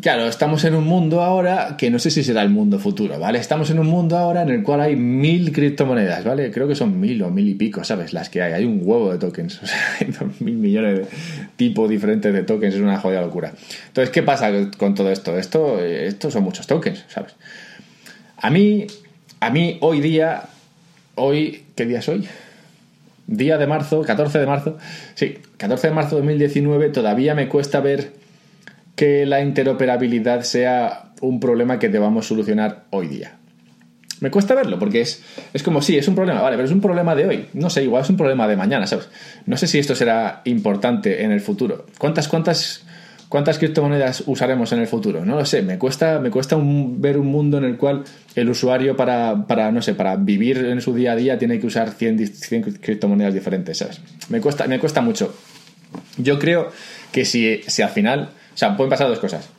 Claro, 0.00 0.26
estamos 0.26 0.62
en 0.64 0.74
un 0.74 0.84
mundo 0.84 1.22
ahora 1.22 1.76
que 1.78 1.90
no 1.90 1.98
sé 1.98 2.10
si 2.10 2.22
será 2.22 2.42
el 2.42 2.50
mundo 2.50 2.78
futuro, 2.78 3.18
¿vale? 3.18 3.38
Estamos 3.38 3.70
en 3.70 3.78
un 3.78 3.86
mundo 3.86 4.18
ahora 4.18 4.42
en 4.42 4.50
el 4.50 4.62
cual 4.62 4.82
hay 4.82 4.94
mil 4.94 5.52
criptomonedas, 5.52 6.22
¿vale? 6.22 6.50
Creo 6.50 6.68
que 6.68 6.74
son 6.74 7.00
mil 7.00 7.22
o 7.22 7.30
mil 7.30 7.48
y 7.48 7.54
pico, 7.54 7.82
¿sabes? 7.82 8.12
Las 8.12 8.28
que 8.28 8.42
hay. 8.42 8.52
Hay 8.52 8.64
un 8.66 8.80
huevo 8.82 9.10
de 9.10 9.18
tokens. 9.18 9.60
O 9.62 9.66
sea, 9.66 9.96
hay 9.98 10.08
dos 10.08 10.40
mil 10.40 10.56
millones 10.56 10.98
de 10.98 11.06
tipos 11.56 11.88
diferentes 11.88 12.30
de 12.30 12.42
tokens. 12.42 12.74
Es 12.74 12.80
una 12.80 12.98
jodida 12.98 13.22
locura. 13.22 13.54
Entonces, 13.86 14.10
¿qué 14.10 14.22
pasa 14.22 14.50
con 14.76 14.94
todo 14.94 15.10
esto? 15.10 15.36
Esto, 15.38 15.80
esto 15.80 16.30
son 16.30 16.44
muchos 16.44 16.66
tokens, 16.66 17.04
¿sabes? 17.08 17.34
A 18.36 18.50
mí, 18.50 18.86
a 19.40 19.48
mí 19.48 19.78
hoy 19.80 20.00
día, 20.00 20.42
hoy, 21.14 21.64
¿qué 21.74 21.86
día 21.86 22.00
es 22.00 22.08
hoy? 22.10 22.28
Día 23.26 23.56
de 23.56 23.66
marzo, 23.66 24.02
14 24.02 24.38
de 24.40 24.46
marzo, 24.46 24.76
sí, 25.14 25.38
14 25.56 25.88
de 25.88 25.94
marzo 25.94 26.16
de 26.16 26.20
2019, 26.20 26.90
todavía 26.90 27.34
me 27.34 27.48
cuesta 27.48 27.80
ver 27.80 28.25
que 28.96 29.26
la 29.26 29.40
interoperabilidad 29.40 30.42
sea 30.42 31.12
un 31.20 31.38
problema 31.38 31.78
que 31.78 31.88
debamos 31.88 32.26
solucionar 32.26 32.86
hoy 32.90 33.08
día. 33.08 33.36
Me 34.20 34.30
cuesta 34.30 34.54
verlo 34.54 34.78
porque 34.78 35.02
es, 35.02 35.22
es 35.52 35.62
como, 35.62 35.82
sí, 35.82 35.98
es 35.98 36.08
un 36.08 36.14
problema, 36.14 36.40
vale, 36.40 36.56
pero 36.56 36.66
es 36.66 36.72
un 36.72 36.80
problema 36.80 37.14
de 37.14 37.26
hoy. 37.26 37.46
No 37.52 37.68
sé, 37.68 37.84
igual 37.84 38.02
es 38.02 38.10
un 38.10 38.16
problema 38.16 38.48
de 38.48 38.56
mañana, 38.56 38.86
¿sabes? 38.86 39.08
No 39.44 39.58
sé 39.58 39.66
si 39.66 39.78
esto 39.78 39.94
será 39.94 40.40
importante 40.46 41.22
en 41.22 41.32
el 41.32 41.42
futuro. 41.42 41.86
¿Cuántas, 41.98 42.26
cuántas 42.26 42.86
¿Cuántas 43.28 43.58
criptomonedas 43.58 44.22
usaremos 44.26 44.70
en 44.72 44.80
el 44.80 44.86
futuro? 44.86 45.24
No 45.24 45.34
lo 45.34 45.44
sé, 45.44 45.60
me 45.62 45.78
cuesta, 45.78 46.20
me 46.20 46.30
cuesta 46.30 46.56
ver 46.60 47.18
un 47.18 47.26
mundo 47.26 47.58
en 47.58 47.64
el 47.64 47.76
cual 47.76 48.04
el 48.36 48.48
usuario 48.48 48.96
para, 48.96 49.46
para, 49.48 49.72
no 49.72 49.82
sé, 49.82 49.94
para 49.94 50.14
vivir 50.14 50.58
en 50.58 50.80
su 50.80 50.94
día 50.94 51.12
a 51.12 51.16
día 51.16 51.36
tiene 51.36 51.58
que 51.58 51.66
usar 51.66 51.90
100, 51.90 52.28
100 52.28 52.62
criptomonedas 52.80 53.34
diferentes, 53.34 53.78
¿sabes? 53.78 54.00
Me 54.28 54.40
cuesta, 54.40 54.68
me 54.68 54.78
cuesta 54.78 55.00
mucho. 55.00 55.34
Yo 56.18 56.38
creo 56.38 56.70
que 57.10 57.24
si, 57.24 57.62
si 57.66 57.82
al 57.82 57.90
final, 57.90 58.30
o 58.56 58.58
sea, 58.58 58.74
pueden 58.74 58.88
pasar 58.88 59.08
dos 59.08 59.18
cosas. 59.18 59.50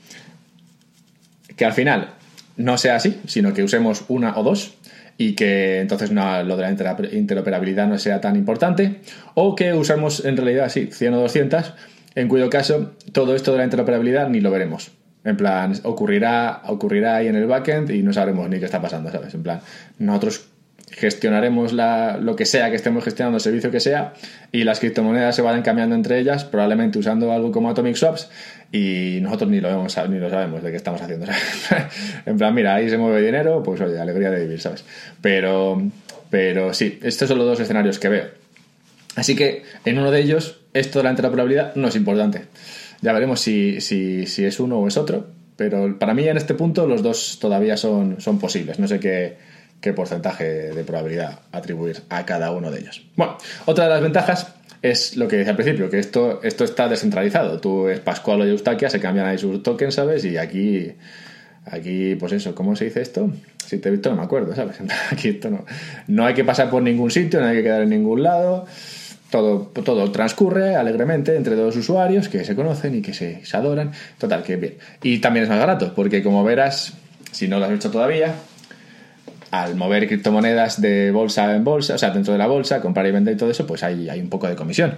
Que 1.55 1.65
al 1.65 1.73
final 1.73 2.15
no 2.55 2.79
sea 2.79 2.95
así, 2.95 3.21
sino 3.27 3.53
que 3.53 3.61
usemos 3.61 4.05
una 4.07 4.35
o 4.39 4.41
dos 4.41 4.73
y 5.19 5.35
que 5.35 5.81
entonces 5.81 6.09
no, 6.09 6.41
lo 6.41 6.57
de 6.57 6.63
la 6.63 6.97
interoperabilidad 7.11 7.87
no 7.87 7.99
sea 7.99 8.19
tan 8.21 8.35
importante, 8.35 9.01
o 9.35 9.55
que 9.55 9.73
usemos 9.73 10.25
en 10.25 10.35
realidad, 10.35 10.69
sí, 10.69 10.89
100 10.91 11.13
o 11.13 11.19
200 11.19 11.73
en 12.15 12.27
cuyo 12.27 12.49
caso 12.49 12.93
todo 13.11 13.35
esto 13.35 13.51
de 13.51 13.59
la 13.59 13.65
interoperabilidad 13.65 14.29
ni 14.29 14.41
lo 14.41 14.49
veremos. 14.49 14.89
En 15.23 15.37
plan, 15.37 15.79
ocurrirá, 15.83 16.63
ocurrirá 16.65 17.17
ahí 17.17 17.27
en 17.27 17.35
el 17.35 17.45
backend 17.45 17.91
y 17.91 18.01
no 18.01 18.13
sabremos 18.13 18.49
ni 18.49 18.57
qué 18.57 18.65
está 18.65 18.81
pasando, 18.81 19.11
¿sabes? 19.11 19.35
En 19.35 19.43
plan, 19.43 19.61
nosotros 19.99 20.47
gestionaremos 20.91 21.73
la, 21.73 22.17
lo 22.17 22.35
que 22.35 22.45
sea 22.45 22.69
que 22.69 22.75
estemos 22.75 23.03
gestionando, 23.03 23.37
el 23.37 23.41
servicio 23.41 23.71
que 23.71 23.79
sea, 23.79 24.13
y 24.51 24.63
las 24.63 24.79
criptomonedas 24.79 25.35
se 25.35 25.41
van 25.41 25.61
cambiando 25.61 25.95
entre 25.95 26.19
ellas, 26.19 26.43
probablemente 26.45 26.97
usando 26.97 27.31
algo 27.31 27.51
como 27.51 27.69
Atomic 27.69 27.95
Swaps, 27.95 28.29
y 28.71 29.19
nosotros 29.21 29.49
ni 29.49 29.59
lo, 29.59 29.69
vemos, 29.69 29.95
ni 30.09 30.17
lo 30.19 30.29
sabemos 30.29 30.63
de 30.63 30.71
qué 30.71 30.77
estamos 30.77 31.01
haciendo. 31.01 31.25
en 32.25 32.37
plan, 32.37 32.53
mira, 32.53 32.75
ahí 32.75 32.89
se 32.89 32.97
mueve 32.97 33.21
dinero, 33.21 33.63
pues 33.63 33.79
oye, 33.81 33.99
alegría 33.99 34.31
de 34.31 34.41
vivir, 34.41 34.59
¿sabes? 34.59 34.83
Pero, 35.21 35.81
pero 36.29 36.73
sí, 36.73 36.99
estos 37.01 37.29
son 37.29 37.37
los 37.37 37.47
dos 37.47 37.59
escenarios 37.59 37.99
que 37.99 38.09
veo. 38.09 38.25
Así 39.15 39.35
que 39.35 39.63
en 39.85 39.97
uno 39.97 40.11
de 40.11 40.21
ellos, 40.21 40.59
esto 40.73 40.99
de 40.99 41.03
la 41.03 41.09
interoperabilidad 41.09 41.75
no 41.75 41.87
es 41.87 41.95
importante. 41.95 42.43
Ya 43.01 43.13
veremos 43.13 43.39
si, 43.39 43.81
si, 43.81 44.25
si, 44.25 44.45
es 44.45 44.59
uno 44.59 44.79
o 44.79 44.87
es 44.87 44.97
otro. 44.97 45.27
Pero 45.55 45.97
para 45.97 46.13
mí 46.13 46.27
en 46.27 46.37
este 46.37 46.53
punto 46.53 46.85
los 46.85 47.01
dos 47.01 47.39
todavía 47.39 47.77
son, 47.77 48.21
son 48.21 48.37
posibles. 48.37 48.77
No 48.77 48.87
sé 48.87 48.99
qué, 48.99 49.37
qué 49.81 49.93
porcentaje 49.93 50.43
de 50.43 50.83
probabilidad 50.83 51.39
atribuir 51.51 52.01
a 52.09 52.25
cada 52.25 52.51
uno 52.51 52.71
de 52.71 52.79
ellos. 52.79 53.05
Bueno, 53.15 53.37
otra 53.65 53.85
de 53.85 53.89
las 53.91 54.01
ventajas 54.01 54.53
es 54.81 55.17
lo 55.17 55.27
que 55.27 55.37
decía 55.37 55.51
al 55.51 55.57
principio, 55.57 55.89
que 55.89 55.99
esto, 55.99 56.41
esto 56.43 56.63
está 56.63 56.87
descentralizado. 56.87 57.59
Tú 57.59 57.87
es 57.87 57.99
Pascual 57.99 58.41
o 58.41 58.45
Eustaquia, 58.45 58.89
se 58.89 58.99
cambian 58.99 59.25
ahí 59.27 59.37
sus 59.37 59.61
tokens, 59.63 59.95
¿sabes? 59.95 60.23
Y 60.25 60.37
aquí, 60.37 60.91
aquí, 61.65 62.15
pues 62.15 62.33
eso, 62.33 62.53
¿cómo 62.55 62.75
se 62.75 62.85
dice 62.85 63.01
esto? 63.01 63.31
Si 63.65 63.79
te 63.79 63.89
he 63.89 63.91
visto 63.91 64.09
no 64.09 64.17
me 64.17 64.23
acuerdo, 64.23 64.55
¿sabes? 64.55 64.77
Aquí 65.11 65.29
esto 65.29 65.49
no, 65.49 65.65
no 66.07 66.25
hay 66.25 66.33
que 66.33 66.45
pasar 66.45 66.69
por 66.69 66.81
ningún 66.81 67.11
sitio, 67.11 67.41
no 67.41 67.47
hay 67.47 67.57
que 67.57 67.63
quedar 67.63 67.81
en 67.81 67.89
ningún 67.89 68.23
lado 68.23 68.65
todo, 69.29 69.71
todo 69.83 70.11
transcurre 70.11 70.75
alegremente 70.75 71.35
entre 71.35 71.55
dos 71.55 71.75
usuarios 71.75 72.29
que 72.29 72.45
se 72.45 72.55
conocen 72.55 72.95
y 72.95 73.01
que 73.01 73.13
se, 73.13 73.41
adoran. 73.53 73.91
Total, 74.17 74.43
que 74.43 74.55
bien. 74.55 74.75
Y 75.03 75.19
también 75.19 75.43
es 75.43 75.49
más 75.49 75.59
barato, 75.59 75.93
porque 75.93 76.23
como 76.23 76.43
verás, 76.43 76.93
si 77.31 77.47
no 77.47 77.59
lo 77.59 77.65
has 77.65 77.71
hecho 77.71 77.91
todavía, 77.91 78.35
al 79.51 79.75
mover 79.75 80.07
criptomonedas 80.07 80.81
de 80.81 81.11
bolsa 81.11 81.55
en 81.55 81.63
bolsa, 81.63 81.95
o 81.95 81.97
sea, 81.97 82.11
dentro 82.11 82.33
de 82.33 82.39
la 82.39 82.47
bolsa, 82.47 82.81
comprar 82.81 83.05
y 83.07 83.11
vender 83.11 83.35
y 83.35 83.37
todo 83.37 83.49
eso, 83.49 83.65
pues 83.65 83.83
hay, 83.83 84.09
hay 84.09 84.19
un 84.19 84.29
poco 84.29 84.47
de 84.47 84.55
comisión. 84.55 84.95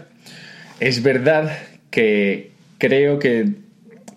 Es 0.79 1.03
verdad 1.03 1.51
que 1.89 2.51
creo 2.77 3.19
que 3.19 3.53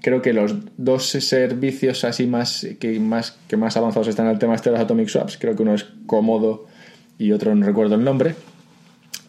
creo 0.00 0.20
que 0.20 0.32
los 0.32 0.56
dos 0.76 1.06
servicios 1.06 2.04
así 2.04 2.26
más 2.26 2.66
que 2.80 2.98
más 2.98 3.38
que 3.48 3.56
más 3.56 3.76
avanzados 3.76 4.08
están 4.08 4.26
en 4.26 4.32
el 4.32 4.38
tema 4.38 4.54
este 4.54 4.70
de 4.70 4.76
los 4.76 4.84
Atomic 4.84 5.08
Swaps, 5.08 5.38
creo 5.38 5.54
que 5.54 5.62
uno 5.62 5.74
es 5.74 5.86
cómodo 6.06 6.66
y 7.18 7.32
otro 7.32 7.54
no 7.54 7.64
recuerdo 7.64 7.94
el 7.94 8.04
nombre 8.04 8.34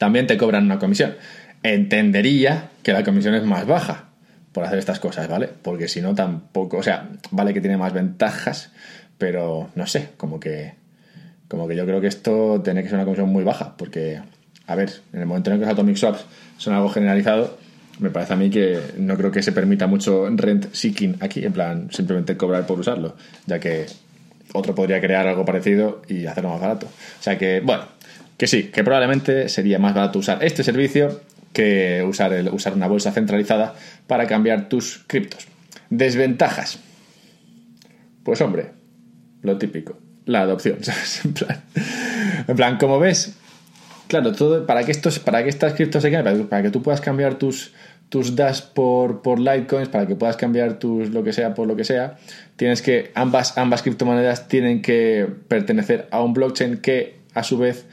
también 0.04 0.28
te 0.28 0.38
cobran 0.38 0.66
una 0.66 0.80
comisión. 0.80 1.16
Entendería 1.64 2.72
que 2.84 2.92
la 2.92 3.06
comisión 3.06 3.36
es 3.36 3.44
más 3.44 3.66
baja 3.66 4.10
por 4.52 4.66
hacer 4.66 4.78
estas 4.78 5.00
cosas, 5.00 5.30
¿vale? 5.30 5.48
Porque 5.48 5.88
si 5.88 6.02
no 6.02 6.14
tampoco, 6.14 6.76
o 6.76 6.84
sea, 6.84 7.10
vale 7.32 7.54
que 7.54 7.62
tiene 7.62 7.78
más 7.78 7.94
ventajas, 7.94 8.74
pero 9.18 9.70
no 9.76 9.88
sé, 9.88 10.10
como 10.18 10.42
que 10.42 10.74
como 11.48 11.68
que 11.68 11.76
yo 11.76 11.86
creo 11.86 12.02
que 12.02 12.08
esto 12.08 12.62
tiene 12.64 12.84
que 12.84 12.90
ser 12.90 12.96
una 12.96 13.06
comisión 13.06 13.30
muy 13.30 13.44
baja, 13.44 13.76
porque 13.78 14.22
a 14.68 14.76
ver, 14.76 14.92
en 15.12 15.20
el 15.20 15.26
momento 15.26 15.52
en 15.52 15.60
que 15.60 15.66
los 15.66 15.74
atomic 15.74 15.98
swaps 15.98 16.26
son 16.58 16.74
algo 16.74 16.90
generalizado, 16.90 17.58
me 18.00 18.10
parece 18.10 18.34
a 18.34 18.36
mí 18.36 18.50
que 18.50 18.80
no 18.98 19.18
creo 19.18 19.32
que 19.32 19.44
se 19.44 19.52
permita 19.52 19.88
mucho 19.88 20.28
rent 20.30 20.74
seeking 20.74 21.18
aquí, 21.20 21.46
en 21.46 21.54
plan 21.54 21.90
simplemente 21.92 22.38
cobrar 22.38 22.66
por 22.66 22.80
usarlo, 22.80 23.16
ya 23.46 23.60
que 23.60 23.86
otro 24.54 24.74
podría 24.74 25.02
crear 25.02 25.28
algo 25.28 25.46
parecido 25.46 26.02
y 26.08 26.26
hacerlo 26.26 26.52
más 26.52 26.62
barato. 26.62 26.88
O 26.88 27.24
sea 27.24 27.38
que, 27.38 27.60
bueno, 27.60 27.84
que 28.38 28.48
sí, 28.48 28.64
que 28.66 28.84
probablemente 28.84 29.50
sería 29.50 29.80
más 29.80 29.94
barato 29.94 30.20
usar 30.20 30.44
este 30.44 30.64
servicio 30.64 31.22
que 31.54 32.04
usar, 32.08 32.34
el, 32.34 32.50
usar 32.50 32.74
una 32.74 32.88
bolsa 32.88 33.12
centralizada 33.12 33.76
para 34.08 34.28
cambiar 34.28 34.70
tus 34.70 35.04
criptos. 35.08 35.48
Desventajas. 35.90 36.80
Pues 38.24 38.42
hombre, 38.42 38.72
lo 39.42 39.58
típico, 39.58 39.98
la 40.26 40.42
adopción. 40.42 40.78
Plan, 41.34 41.62
en 42.48 42.56
plan 42.56 42.78
como 42.78 43.00
ves, 43.00 43.36
claro, 44.08 44.32
todo 44.34 44.66
para 44.66 44.84
que 44.84 44.92
estos, 44.92 45.20
para 45.20 45.44
que 45.44 45.50
estas 45.50 45.74
criptos 45.74 46.02
se 46.02 46.10
queden, 46.10 46.48
para, 46.48 46.64
que 46.64 46.70
tú 46.70 46.82
puedas 46.82 47.02
cambiar 47.02 47.36
tus 47.36 47.74
tus 48.10 48.36
DAS 48.36 48.62
por, 48.62 49.24
por 49.24 49.40
Litecoins, 49.40 49.90
para 49.90 50.06
que 50.06 50.16
puedas 50.16 50.38
cambiar 50.38 50.78
tus 50.78 51.10
lo 51.10 51.24
que 51.24 51.34
sea 51.34 51.56
por 51.56 51.68
lo 51.68 51.76
que 51.76 51.84
sea, 51.84 52.18
tienes 52.58 52.84
que 52.84 53.12
ambas 53.16 53.58
ambas 53.58 53.82
criptomonedas 53.82 54.48
tienen 54.48 54.84
que 54.84 55.28
pertenecer 55.48 56.08
a 56.12 56.22
un 56.22 56.34
blockchain 56.34 56.78
que 56.78 57.18
a 57.34 57.44
su 57.44 57.58
vez 57.58 57.88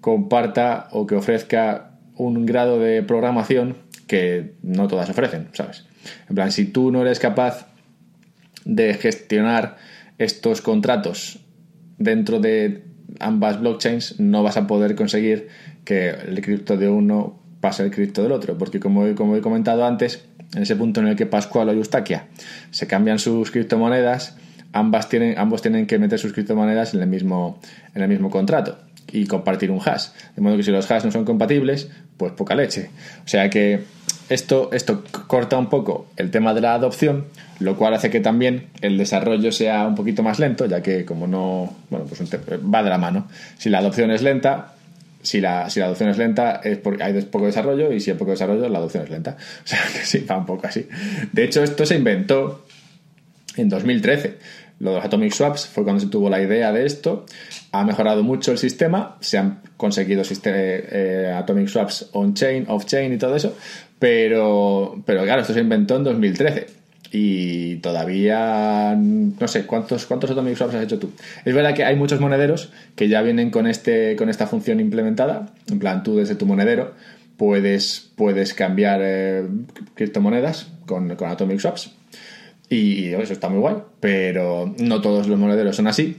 comparta 0.00 0.88
o 0.92 1.06
que 1.06 1.14
ofrezca 1.14 1.90
un 2.14 2.46
grado 2.46 2.78
de 2.78 3.02
programación 3.02 3.76
que 4.06 4.54
no 4.62 4.88
todas 4.88 5.10
ofrecen, 5.10 5.48
¿sabes? 5.52 5.84
En 6.28 6.36
plan, 6.36 6.52
si 6.52 6.64
tú 6.64 6.90
no 6.90 7.02
eres 7.02 7.18
capaz 7.18 7.66
de 8.64 8.94
gestionar 8.94 9.76
estos 10.18 10.62
contratos 10.62 11.40
dentro 11.98 12.40
de 12.40 12.84
ambas 13.20 13.60
blockchains, 13.60 14.20
no 14.20 14.42
vas 14.42 14.56
a 14.56 14.66
poder 14.66 14.94
conseguir 14.94 15.48
que 15.84 16.10
el 16.10 16.40
cripto 16.40 16.76
de 16.76 16.88
uno 16.88 17.40
pase 17.60 17.82
el 17.84 17.90
cripto 17.90 18.22
del 18.22 18.32
otro, 18.32 18.58
porque 18.58 18.80
como, 18.80 19.14
como 19.14 19.36
he 19.36 19.40
comentado 19.40 19.84
antes, 19.86 20.24
en 20.54 20.62
ese 20.62 20.76
punto 20.76 21.00
en 21.00 21.08
el 21.08 21.16
que 21.16 21.26
Pascual 21.26 21.68
o 21.68 21.72
Eustaquia 21.72 22.26
se 22.70 22.86
cambian 22.86 23.18
sus 23.18 23.50
criptomonedas, 23.50 24.36
ambas 24.72 25.08
tienen, 25.08 25.38
ambos 25.38 25.62
tienen 25.62 25.86
que 25.86 25.98
meter 25.98 26.18
sus 26.18 26.32
criptomonedas 26.32 26.94
en 26.94 27.00
el 27.00 27.08
mismo, 27.08 27.60
en 27.94 28.02
el 28.02 28.08
mismo 28.08 28.30
contrato 28.30 28.78
y 29.10 29.26
compartir 29.26 29.70
un 29.70 29.80
hash. 29.84 30.08
De 30.34 30.42
modo 30.42 30.56
que 30.56 30.62
si 30.62 30.70
los 30.70 30.90
hash 30.90 31.04
no 31.04 31.10
son 31.10 31.24
compatibles, 31.24 31.88
pues 32.16 32.32
poca 32.32 32.54
leche. 32.54 32.90
O 33.24 33.28
sea 33.28 33.50
que 33.50 33.82
esto, 34.28 34.70
esto 34.72 35.04
corta 35.26 35.56
un 35.58 35.68
poco 35.68 36.06
el 36.16 36.30
tema 36.30 36.54
de 36.54 36.60
la 36.60 36.74
adopción, 36.74 37.26
lo 37.60 37.76
cual 37.76 37.94
hace 37.94 38.10
que 38.10 38.20
también 38.20 38.68
el 38.80 38.98
desarrollo 38.98 39.52
sea 39.52 39.86
un 39.86 39.94
poquito 39.94 40.22
más 40.22 40.38
lento, 40.38 40.66
ya 40.66 40.82
que 40.82 41.04
como 41.04 41.26
no, 41.26 41.74
bueno, 41.90 42.06
pues 42.06 42.20
va 42.22 42.82
de 42.82 42.90
la 42.90 42.98
mano. 42.98 43.28
Si 43.58 43.70
la 43.70 43.78
adopción 43.78 44.10
es 44.10 44.22
lenta, 44.22 44.74
si 45.22 45.40
la, 45.40 45.70
si 45.70 45.80
la 45.80 45.86
adopción 45.86 46.10
es 46.10 46.18
lenta 46.18 46.60
es 46.62 46.78
porque 46.78 47.02
hay 47.02 47.20
poco 47.22 47.46
desarrollo 47.46 47.92
y 47.92 48.00
si 48.00 48.10
hay 48.10 48.16
poco 48.16 48.32
desarrollo 48.32 48.68
la 48.68 48.78
adopción 48.78 49.04
es 49.04 49.10
lenta. 49.10 49.36
O 49.64 49.66
sea 49.66 49.80
que 49.92 50.04
sí, 50.04 50.20
va 50.20 50.36
un 50.36 50.46
poco 50.46 50.66
así. 50.66 50.88
De 51.32 51.44
hecho, 51.44 51.62
esto 51.62 51.86
se 51.86 51.96
inventó 51.96 52.66
en 53.56 53.68
2013 53.68 54.38
lo 54.78 54.90
de 54.90 54.96
los 54.96 55.04
Atomic 55.04 55.32
Swaps 55.32 55.66
fue 55.66 55.84
cuando 55.84 56.00
se 56.00 56.08
tuvo 56.08 56.28
la 56.28 56.40
idea 56.40 56.70
de 56.70 56.84
esto. 56.84 57.24
Ha 57.72 57.84
mejorado 57.84 58.22
mucho 58.22 58.52
el 58.52 58.58
sistema, 58.58 59.16
se 59.20 59.38
han 59.38 59.60
conseguido 59.76 60.22
eh, 60.44 61.34
Atomic 61.34 61.68
Swaps 61.68 62.10
on-chain, 62.12 62.66
off-chain 62.68 63.12
y 63.12 63.18
todo 63.18 63.36
eso, 63.36 63.56
pero, 63.98 65.02
pero 65.06 65.24
claro, 65.24 65.42
esto 65.42 65.54
se 65.54 65.60
inventó 65.60 65.96
en 65.96 66.04
2013 66.04 66.66
y 67.12 67.76
todavía 67.76 68.94
no 68.96 69.48
sé 69.48 69.64
cuántos 69.64 70.06
cuántos 70.06 70.30
atomic 70.30 70.56
swaps 70.56 70.74
has 70.74 70.82
hecho 70.82 70.98
tú 70.98 71.12
es 71.44 71.54
verdad 71.54 71.72
que 71.72 71.84
hay 71.84 71.94
muchos 71.94 72.20
monederos 72.20 72.72
que 72.96 73.08
ya 73.08 73.22
vienen 73.22 73.50
con 73.50 73.68
este 73.68 74.16
con 74.16 74.28
esta 74.28 74.46
función 74.46 74.80
implementada. 74.80 75.52
En 75.70 75.78
plan 75.78 76.02
tú 76.02 76.16
desde 76.16 76.34
tu 76.34 76.46
monedero 76.46 76.94
puedes 77.36 78.10
puedes 78.16 78.54
cambiar 78.54 79.00
eh, 79.02 79.46
criptomonedas 79.94 80.68
con, 80.86 81.14
con 81.16 81.30
atomic 81.30 81.60
swaps. 81.60 81.92
Y, 82.68 83.12
eso 83.12 83.32
está 83.32 83.48
muy 83.48 83.60
guay, 83.60 83.76
pero 84.00 84.74
no 84.78 85.00
todos 85.00 85.28
los 85.28 85.38
monederos 85.38 85.76
son 85.76 85.86
así. 85.86 86.16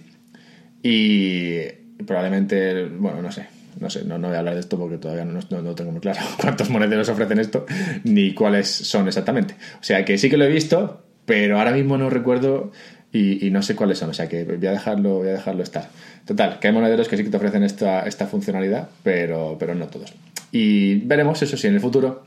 Y 0.81 1.59
probablemente, 2.05 2.85
bueno, 2.85 3.21
no 3.21 3.31
sé, 3.31 3.47
no 3.79 3.89
sé, 3.89 4.03
no, 4.05 4.19
voy 4.19 4.35
a 4.35 4.39
hablar 4.39 4.53
de 4.55 4.59
esto 4.59 4.77
porque 4.77 4.97
todavía 4.97 5.25
no, 5.25 5.39
no, 5.49 5.75
tengo 5.75 5.91
muy 5.91 6.01
claro 6.01 6.19
cuántos 6.41 6.69
monederos 6.69 7.09
ofrecen 7.09 7.39
esto 7.39 7.65
ni 8.03 8.33
cuáles 8.33 8.67
son 8.67 9.07
exactamente. 9.07 9.55
O 9.79 9.83
sea 9.83 10.05
que 10.05 10.17
sí 10.17 10.29
que 10.29 10.37
lo 10.37 10.45
he 10.45 10.49
visto, 10.49 11.03
pero 11.25 11.57
ahora 11.57 11.71
mismo 11.71 11.97
no 11.97 12.09
recuerdo 12.09 12.71
y, 13.11 13.49
no 13.51 13.61
sé 13.63 13.75
cuáles 13.75 13.97
son, 13.97 14.11
o 14.11 14.13
sea 14.13 14.27
que 14.27 14.43
voy 14.43 14.67
a 14.67 14.71
dejarlo, 14.71 15.15
voy 15.15 15.29
a 15.29 15.33
dejarlo 15.33 15.63
estar. 15.63 15.89
Total, 16.25 16.59
que 16.59 16.67
hay 16.67 16.73
monederos 16.73 17.07
que 17.07 17.17
sí 17.17 17.23
que 17.23 17.29
te 17.29 17.37
ofrecen 17.37 17.63
esta, 17.63 18.03
esta 18.03 18.27
funcionalidad, 18.27 18.89
pero, 19.01 19.55
pero 19.59 19.73
no 19.73 19.87
todos. 19.87 20.13
Y 20.51 20.99
veremos 20.99 21.41
eso 21.41 21.57
si 21.57 21.67
en 21.67 21.75
el 21.75 21.79
futuro 21.79 22.23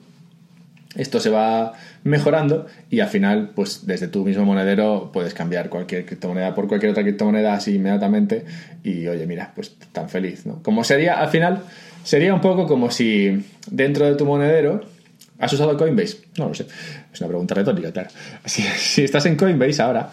esto 0.96 1.20
se 1.20 1.30
va 1.30 1.72
mejorando 2.02 2.66
y 2.90 3.00
al 3.00 3.08
final, 3.08 3.50
pues 3.54 3.86
desde 3.86 4.08
tu 4.08 4.24
mismo 4.24 4.44
monedero 4.44 5.10
puedes 5.12 5.34
cambiar 5.34 5.68
cualquier 5.68 6.04
criptomoneda 6.04 6.54
por 6.54 6.66
cualquier 6.66 6.90
otra 6.92 7.02
criptomoneda 7.02 7.54
así 7.54 7.76
inmediatamente 7.76 8.44
y 8.82 9.06
oye, 9.06 9.26
mira, 9.26 9.52
pues 9.54 9.76
tan 9.92 10.08
feliz, 10.08 10.46
¿no? 10.46 10.62
Como 10.62 10.82
sería, 10.82 11.20
al 11.20 11.28
final, 11.28 11.62
sería 12.02 12.34
un 12.34 12.40
poco 12.40 12.66
como 12.66 12.90
si 12.90 13.44
dentro 13.70 14.06
de 14.06 14.16
tu 14.16 14.24
monedero 14.26 14.82
¿Has 15.40 15.54
usado 15.54 15.74
Coinbase? 15.76 16.18
No 16.36 16.48
lo 16.48 16.54
sé. 16.54 16.66
Es 17.12 17.20
una 17.20 17.28
pregunta 17.28 17.54
retórica, 17.54 17.90
claro. 17.90 18.10
Si, 18.44 18.62
si, 18.62 19.04
estás 19.04 19.24
en 19.26 19.36
Coinbase 19.36 19.80
ahora, 19.80 20.12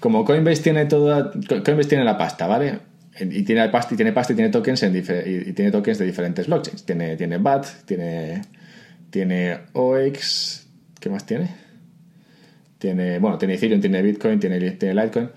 como 0.00 0.24
Coinbase 0.24 0.62
tiene 0.62 0.84
toda. 0.84 1.32
Coinbase 1.32 1.88
tiene 1.88 2.04
la 2.04 2.18
pasta, 2.18 2.46
¿vale? 2.46 2.78
Y 3.18 3.42
tiene 3.44 3.66
pasta 3.70 3.94
y 3.94 3.96
tiene 3.96 4.12
pasta 4.12 4.34
y 4.34 4.36
tiene 4.36 4.50
tokens 4.50 4.82
en 4.82 4.94
y 4.94 5.52
tiene 5.52 5.70
tokens 5.70 5.98
de 5.98 6.04
diferentes 6.04 6.46
blockchains. 6.46 6.84
Tiene, 6.84 7.16
tiene 7.16 7.38
BAT, 7.38 7.66
tiene. 7.86 8.42
Tiene 9.10 9.58
OX. 9.72 10.66
¿Qué 11.00 11.08
más 11.08 11.26
tiene? 11.26 11.50
Tiene. 12.78 13.18
Bueno, 13.18 13.38
tiene 13.38 13.54
Ethereum, 13.54 13.80
tiene 13.80 14.02
Bitcoin, 14.02 14.38
tiene, 14.40 14.58
tiene 14.72 14.94
Litecoin. 14.94 15.30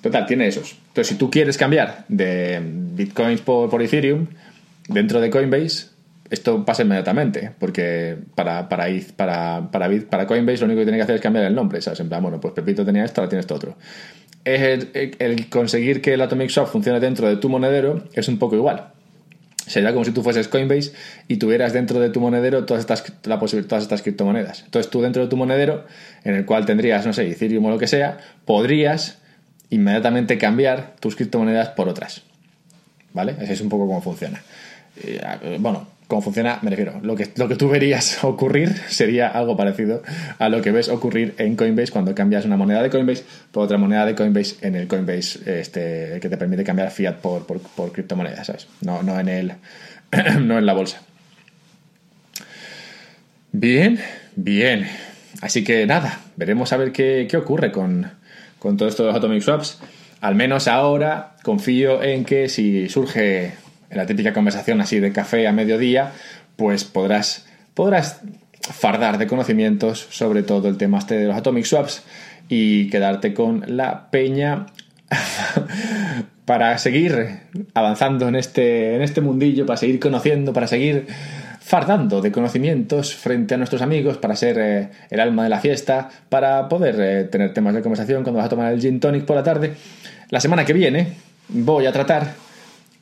Total, 0.00 0.26
tiene 0.26 0.48
esos. 0.48 0.72
Entonces, 0.88 1.08
si 1.08 1.14
tú 1.14 1.30
quieres 1.30 1.56
cambiar 1.56 2.04
de 2.08 2.60
Bitcoins 2.62 3.40
por, 3.40 3.70
por 3.70 3.82
Ethereum, 3.82 4.26
dentro 4.88 5.20
de 5.20 5.30
Coinbase 5.30 5.92
esto 6.32 6.64
pasa 6.64 6.82
inmediatamente, 6.82 7.52
porque 7.58 8.16
para, 8.34 8.66
para, 8.66 8.86
para, 9.14 9.70
para, 9.70 9.90
para 10.08 10.26
Coinbase 10.26 10.60
lo 10.60 10.64
único 10.64 10.78
que 10.78 10.86
tiene 10.86 10.96
que 10.96 11.02
hacer 11.02 11.16
es 11.16 11.20
cambiar 11.20 11.44
el 11.44 11.54
nombre, 11.54 11.82
¿sabes? 11.82 12.00
En 12.00 12.08
plan, 12.08 12.22
bueno, 12.22 12.40
pues 12.40 12.54
Pepito 12.54 12.86
tenía 12.86 13.04
esto, 13.04 13.20
ahora 13.20 13.28
tiene 13.28 13.40
esto 13.40 13.54
otro. 13.54 13.76
Es 14.42 14.88
el, 14.94 15.50
conseguir 15.50 16.00
que 16.00 16.14
el 16.14 16.22
Atomic 16.22 16.48
Swap 16.48 16.68
funcione 16.68 17.00
dentro 17.00 17.28
de 17.28 17.36
tu 17.36 17.50
monedero 17.50 18.04
es 18.14 18.28
un 18.28 18.38
poco 18.38 18.56
igual. 18.56 18.92
Sería 19.72 19.92
como 19.92 20.04
si 20.04 20.10
tú 20.10 20.22
fueses 20.22 20.48
Coinbase 20.48 20.92
y 21.28 21.38
tuvieras 21.38 21.72
dentro 21.72 21.98
de 21.98 22.10
tu 22.10 22.20
monedero 22.20 22.66
todas 22.66 22.80
estas, 22.80 23.02
la 23.24 23.38
todas 23.38 23.82
estas 23.82 24.02
criptomonedas. 24.02 24.64
Entonces 24.66 24.90
tú 24.90 25.00
dentro 25.00 25.22
de 25.22 25.28
tu 25.28 25.38
monedero, 25.38 25.86
en 26.24 26.34
el 26.34 26.44
cual 26.44 26.66
tendrías, 26.66 27.06
no 27.06 27.14
sé, 27.14 27.30
Ethereum 27.30 27.64
o 27.64 27.70
lo 27.70 27.78
que 27.78 27.86
sea, 27.86 28.18
podrías 28.44 29.16
inmediatamente 29.70 30.36
cambiar 30.36 30.94
tus 31.00 31.16
criptomonedas 31.16 31.70
por 31.70 31.88
otras. 31.88 32.20
¿Vale? 33.14 33.34
Ese 33.40 33.54
es 33.54 33.60
un 33.62 33.70
poco 33.70 33.86
cómo 33.86 34.02
funciona. 34.02 34.42
bueno, 35.58 35.88
cómo 36.12 36.20
funciona, 36.20 36.58
me 36.60 36.68
refiero, 36.68 37.00
lo 37.02 37.16
que, 37.16 37.30
lo 37.36 37.48
que 37.48 37.56
tú 37.56 37.70
verías 37.70 38.22
ocurrir 38.22 38.76
sería 38.88 39.28
algo 39.28 39.56
parecido 39.56 40.02
a 40.38 40.50
lo 40.50 40.60
que 40.60 40.70
ves 40.70 40.90
ocurrir 40.90 41.34
en 41.38 41.56
Coinbase 41.56 41.90
cuando 41.90 42.14
cambias 42.14 42.44
una 42.44 42.58
moneda 42.58 42.82
de 42.82 42.90
Coinbase 42.90 43.24
por 43.50 43.64
otra 43.64 43.78
moneda 43.78 44.04
de 44.04 44.14
Coinbase 44.14 44.56
en 44.60 44.74
el 44.74 44.88
Coinbase 44.88 45.60
este, 45.60 46.18
que 46.20 46.28
te 46.28 46.36
permite 46.36 46.64
cambiar 46.64 46.90
fiat 46.90 47.14
por, 47.14 47.46
por, 47.46 47.92
criptomonedas, 47.92 48.46
¿sabes? 48.46 48.68
No, 48.82 49.02
no, 49.02 49.18
en 49.18 49.28
el, 49.30 49.52
no 50.42 50.58
en 50.58 50.66
la 50.66 50.74
bolsa. 50.74 51.00
Bien, 53.52 53.98
bien. 54.36 54.86
Así 55.40 55.64
que 55.64 55.86
nada, 55.86 56.20
veremos 56.36 56.74
a 56.74 56.76
ver 56.76 56.92
qué, 56.92 57.26
qué 57.26 57.38
ocurre 57.38 57.72
con, 57.72 58.06
con 58.58 58.76
todo 58.76 58.86
esto 58.86 59.04
de 59.04 59.08
los 59.08 59.16
Atomic 59.16 59.40
Swaps. 59.40 59.78
Al 60.20 60.34
menos 60.34 60.68
ahora 60.68 61.36
confío 61.42 62.02
en 62.02 62.26
que 62.26 62.50
si 62.50 62.90
surge 62.90 63.54
en 63.92 63.98
la 63.98 64.06
típica 64.06 64.32
conversación 64.32 64.80
así 64.80 64.98
de 64.98 65.12
café 65.12 65.46
a 65.46 65.52
mediodía, 65.52 66.12
pues 66.56 66.84
podrás, 66.84 67.46
podrás 67.74 68.22
fardar 68.60 69.18
de 69.18 69.26
conocimientos 69.26 70.08
sobre 70.10 70.42
todo 70.42 70.68
el 70.68 70.78
tema 70.78 70.98
este 70.98 71.16
de 71.16 71.26
los 71.26 71.36
atomic 71.36 71.64
swaps 71.64 72.02
y 72.48 72.88
quedarte 72.88 73.34
con 73.34 73.64
la 73.66 74.10
peña 74.10 74.66
para 76.46 76.78
seguir 76.78 77.40
avanzando 77.74 78.28
en 78.28 78.36
este, 78.36 78.96
en 78.96 79.02
este 79.02 79.20
mundillo, 79.20 79.66
para 79.66 79.76
seguir 79.76 80.00
conociendo, 80.00 80.52
para 80.52 80.66
seguir 80.66 81.06
fardando 81.60 82.20
de 82.20 82.32
conocimientos 82.32 83.14
frente 83.14 83.54
a 83.54 83.56
nuestros 83.58 83.82
amigos, 83.82 84.18
para 84.18 84.36
ser 84.36 84.58
eh, 84.58 84.88
el 85.10 85.20
alma 85.20 85.44
de 85.44 85.50
la 85.50 85.60
fiesta, 85.60 86.08
para 86.28 86.68
poder 86.68 86.96
eh, 86.98 87.24
tener 87.24 87.52
temas 87.52 87.74
de 87.74 87.82
conversación 87.82 88.22
cuando 88.22 88.38
vas 88.38 88.46
a 88.46 88.50
tomar 88.50 88.72
el 88.72 88.80
gin 88.80 89.00
tonic 89.00 89.24
por 89.24 89.36
la 89.36 89.42
tarde. 89.42 89.74
La 90.30 90.40
semana 90.40 90.64
que 90.64 90.72
viene 90.72 91.08
voy 91.48 91.86
a 91.86 91.92
tratar 91.92 92.51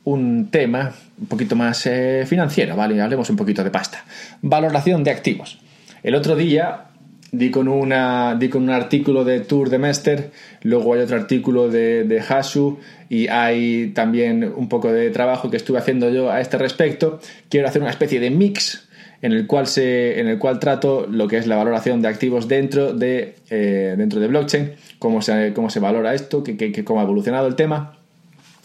un 0.03 0.49
tema 0.49 0.93
un 1.19 1.27
poquito 1.27 1.55
más 1.55 1.85
eh, 1.85 2.25
financiero, 2.27 2.75
¿vale? 2.75 2.99
Hablemos 3.01 3.29
un 3.29 3.35
poquito 3.35 3.63
de 3.63 3.69
pasta. 3.69 4.03
Valoración 4.41 5.03
de 5.03 5.11
activos. 5.11 5.59
El 6.03 6.15
otro 6.15 6.35
día 6.35 6.87
di 7.31 7.49
con, 7.49 7.67
una, 7.67 8.35
di 8.35 8.49
con 8.49 8.63
un 8.63 8.71
artículo 8.71 9.23
de 9.23 9.39
Tour 9.39 9.69
de 9.69 9.77
Mester, 9.77 10.31
luego 10.63 10.93
hay 10.93 11.01
otro 11.01 11.15
artículo 11.15 11.69
de, 11.69 12.03
de 12.03 12.19
Hasu 12.19 12.79
y 13.09 13.27
hay 13.27 13.91
también 13.93 14.51
un 14.55 14.67
poco 14.67 14.91
de 14.91 15.09
trabajo 15.11 15.49
que 15.49 15.57
estuve 15.57 15.77
haciendo 15.77 16.09
yo 16.09 16.31
a 16.31 16.41
este 16.41 16.57
respecto. 16.57 17.19
Quiero 17.49 17.67
hacer 17.67 17.81
una 17.81 17.91
especie 17.91 18.19
de 18.19 18.31
mix 18.31 18.87
en 19.21 19.33
el 19.33 19.45
cual, 19.47 19.67
se, 19.67 20.19
en 20.19 20.27
el 20.27 20.39
cual 20.39 20.59
trato 20.59 21.07
lo 21.07 21.27
que 21.27 21.37
es 21.37 21.47
la 21.47 21.55
valoración 21.55 22.01
de 22.01 22.07
activos 22.07 22.47
dentro 22.47 22.93
de, 22.93 23.35
eh, 23.49 23.93
dentro 23.97 24.19
de 24.19 24.27
blockchain, 24.27 24.71
cómo 24.97 25.21
se, 25.21 25.53
cómo 25.53 25.69
se 25.69 25.79
valora 25.79 26.15
esto, 26.15 26.43
que, 26.43 26.83
cómo 26.83 26.99
ha 27.01 27.03
evolucionado 27.03 27.47
el 27.47 27.55
tema 27.55 28.00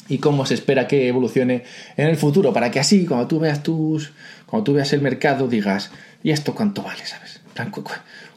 y 0.09 0.19
cómo 0.19 0.47
se 0.47 0.55
espera 0.55 0.87
que 0.87 1.09
evolucione 1.09 1.65
en 1.97 2.09
el 2.09 2.17
futuro, 2.17 2.53
para 2.53 2.71
que 2.71 2.81
así, 2.81 3.07
cuando 3.07 3.27
tú 3.27 3.41
veas 3.41 3.63
tus, 3.63 4.13
cuando 4.47 4.65
tú 4.65 4.75
veas 4.75 4.93
el 4.93 5.01
mercado, 5.01 5.49
digas, 5.49 5.91
¿y 6.23 6.31
esto 6.31 6.55
cuánto 6.55 6.83
vale, 6.83 7.05
sabes? 7.05 7.41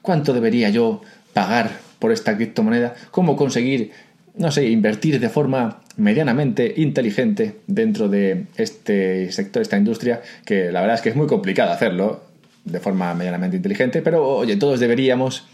¿Cuánto 0.02 0.34
debería 0.34 0.70
yo 0.70 1.02
pagar 1.34 1.72
por 2.00 2.12
esta 2.12 2.36
criptomoneda? 2.36 2.96
¿Cómo 3.12 3.36
conseguir, 3.36 3.92
no 4.36 4.52
sé, 4.52 4.70
invertir 4.70 5.20
de 5.20 5.30
forma 5.30 5.82
medianamente 5.98 6.74
inteligente 6.78 7.58
dentro 7.68 8.08
de 8.08 8.46
este 8.56 9.32
sector, 9.32 9.62
esta 9.62 9.78
industria, 9.78 10.22
que 10.46 10.72
la 10.72 10.82
verdad 10.82 10.96
es 10.96 11.02
que 11.02 11.10
es 11.10 11.16
muy 11.16 11.28
complicado 11.28 11.72
hacerlo 11.72 12.24
de 12.64 12.80
forma 12.80 13.14
medianamente 13.14 13.58
inteligente, 13.58 14.02
pero 14.02 14.26
oye, 14.26 14.56
todos 14.56 14.80
deberíamos 14.80 15.46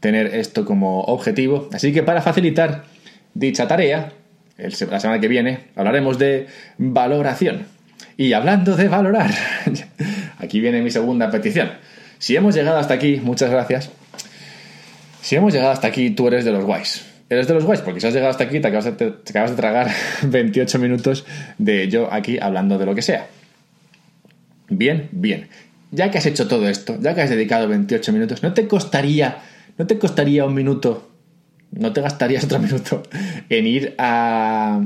tener 0.00 0.34
esto 0.34 0.64
como 0.64 1.02
objetivo. 1.02 1.68
Así 1.72 1.92
que 1.92 2.02
para 2.02 2.22
facilitar 2.22 2.84
dicha 3.34 3.68
tarea, 3.68 4.12
la 4.56 5.00
semana 5.00 5.20
que 5.20 5.28
viene 5.28 5.60
hablaremos 5.74 6.18
de 6.18 6.46
valoración. 6.78 7.66
Y 8.16 8.32
hablando 8.32 8.76
de 8.76 8.88
valorar, 8.88 9.30
aquí 10.38 10.60
viene 10.60 10.82
mi 10.82 10.90
segunda 10.90 11.30
petición. 11.30 11.72
Si 12.18 12.36
hemos 12.36 12.54
llegado 12.54 12.78
hasta 12.78 12.94
aquí, 12.94 13.20
muchas 13.22 13.50
gracias. 13.50 13.90
Si 15.20 15.34
hemos 15.36 15.52
llegado 15.52 15.72
hasta 15.72 15.88
aquí, 15.88 16.10
tú 16.10 16.28
eres 16.28 16.44
de 16.44 16.52
los 16.52 16.64
guays. 16.64 17.04
Eres 17.28 17.48
de 17.48 17.54
los 17.54 17.64
guays, 17.64 17.80
porque 17.80 18.00
si 18.00 18.06
has 18.06 18.14
llegado 18.14 18.30
hasta 18.30 18.44
aquí, 18.44 18.60
te 18.60 18.68
acabas 18.68 18.96
de, 18.96 19.14
acabas 19.28 19.50
de 19.50 19.56
tragar 19.56 19.90
28 20.22 20.78
minutos 20.78 21.24
de 21.58 21.88
yo 21.88 22.12
aquí 22.12 22.38
hablando 22.40 22.78
de 22.78 22.86
lo 22.86 22.94
que 22.94 23.02
sea. 23.02 23.26
Bien, 24.68 25.08
bien. 25.10 25.48
Ya 25.90 26.10
que 26.10 26.18
has 26.18 26.26
hecho 26.26 26.46
todo 26.46 26.68
esto, 26.68 26.98
ya 27.00 27.14
que 27.14 27.22
has 27.22 27.30
dedicado 27.30 27.68
28 27.68 28.12
minutos, 28.12 28.42
¿no 28.42 28.52
te 28.52 28.66
costaría, 28.68 29.38
no 29.78 29.86
te 29.86 29.98
costaría 29.98 30.44
un 30.44 30.54
minuto 30.54 31.13
no 31.78 31.92
te 31.92 32.00
gastarías 32.00 32.44
otro 32.44 32.58
minuto 32.58 33.02
en 33.48 33.66
ir 33.66 33.94
a, 33.98 34.80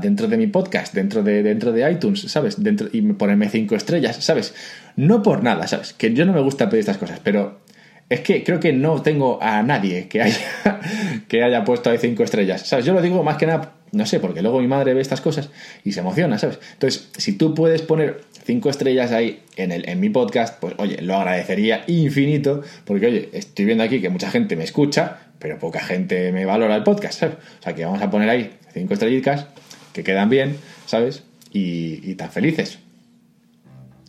dentro 0.00 0.26
de 0.26 0.36
mi 0.36 0.46
podcast, 0.46 0.94
dentro 0.94 1.22
de, 1.22 1.42
dentro 1.42 1.72
de 1.72 1.90
iTunes, 1.90 2.22
¿sabes? 2.22 2.62
Dentro, 2.62 2.88
y 2.92 3.02
ponerme 3.12 3.48
cinco 3.48 3.74
estrellas, 3.74 4.16
¿sabes? 4.16 4.54
No 4.96 5.22
por 5.22 5.42
nada, 5.42 5.66
¿sabes? 5.66 5.92
Que 5.92 6.14
yo 6.14 6.24
no 6.24 6.32
me 6.32 6.40
gusta 6.40 6.70
pedir 6.70 6.80
estas 6.80 6.96
cosas, 6.96 7.20
pero 7.22 7.60
es 8.08 8.20
que 8.20 8.42
creo 8.42 8.58
que 8.58 8.72
no 8.72 9.02
tengo 9.02 9.38
a 9.42 9.62
nadie 9.62 10.08
que 10.08 10.22
haya, 10.22 10.40
que 11.28 11.42
haya 11.42 11.64
puesto 11.64 11.90
ahí 11.90 11.98
cinco 11.98 12.24
estrellas, 12.24 12.66
¿sabes? 12.66 12.84
Yo 12.86 12.94
lo 12.94 13.02
digo 13.02 13.22
más 13.22 13.36
que 13.36 13.46
nada, 13.46 13.74
no 13.92 14.06
sé, 14.06 14.18
porque 14.18 14.40
luego 14.40 14.60
mi 14.60 14.66
madre 14.66 14.94
ve 14.94 15.00
estas 15.00 15.20
cosas 15.20 15.50
y 15.84 15.92
se 15.92 16.00
emociona, 16.00 16.38
¿sabes? 16.38 16.58
Entonces, 16.72 17.10
si 17.18 17.34
tú 17.34 17.54
puedes 17.54 17.82
poner 17.82 18.22
cinco 18.44 18.70
estrellas 18.70 19.12
ahí 19.12 19.42
en, 19.56 19.72
el, 19.72 19.88
en 19.88 20.00
mi 20.00 20.08
podcast, 20.08 20.58
pues 20.58 20.74
oye, 20.78 21.02
lo 21.02 21.16
agradecería 21.16 21.84
infinito, 21.86 22.62
porque 22.84 23.06
oye, 23.06 23.28
estoy 23.32 23.66
viendo 23.66 23.84
aquí 23.84 24.00
que 24.00 24.08
mucha 24.08 24.30
gente 24.30 24.56
me 24.56 24.64
escucha, 24.64 25.29
pero 25.40 25.58
poca 25.58 25.80
gente 25.80 26.30
me 26.30 26.44
valora 26.44 26.76
el 26.76 26.84
podcast, 26.84 27.18
¿sabes? 27.18 27.36
O 27.58 27.62
sea 27.62 27.74
que 27.74 27.84
vamos 27.84 28.00
a 28.00 28.10
poner 28.10 28.28
ahí 28.28 28.52
cinco 28.72 28.94
estrellitas 28.94 29.46
que 29.92 30.04
quedan 30.04 30.28
bien, 30.28 30.56
¿sabes? 30.86 31.24
Y, 31.50 32.08
y 32.08 32.14
tan 32.14 32.30
felices. 32.30 32.78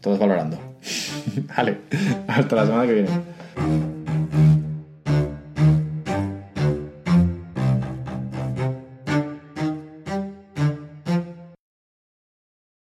Todos 0.01 0.19
valorando. 0.19 0.59
vale, 1.57 1.77
hasta 2.27 2.55
la 2.55 2.65
semana 2.65 2.85
que 2.85 2.93
viene. 2.93 4.00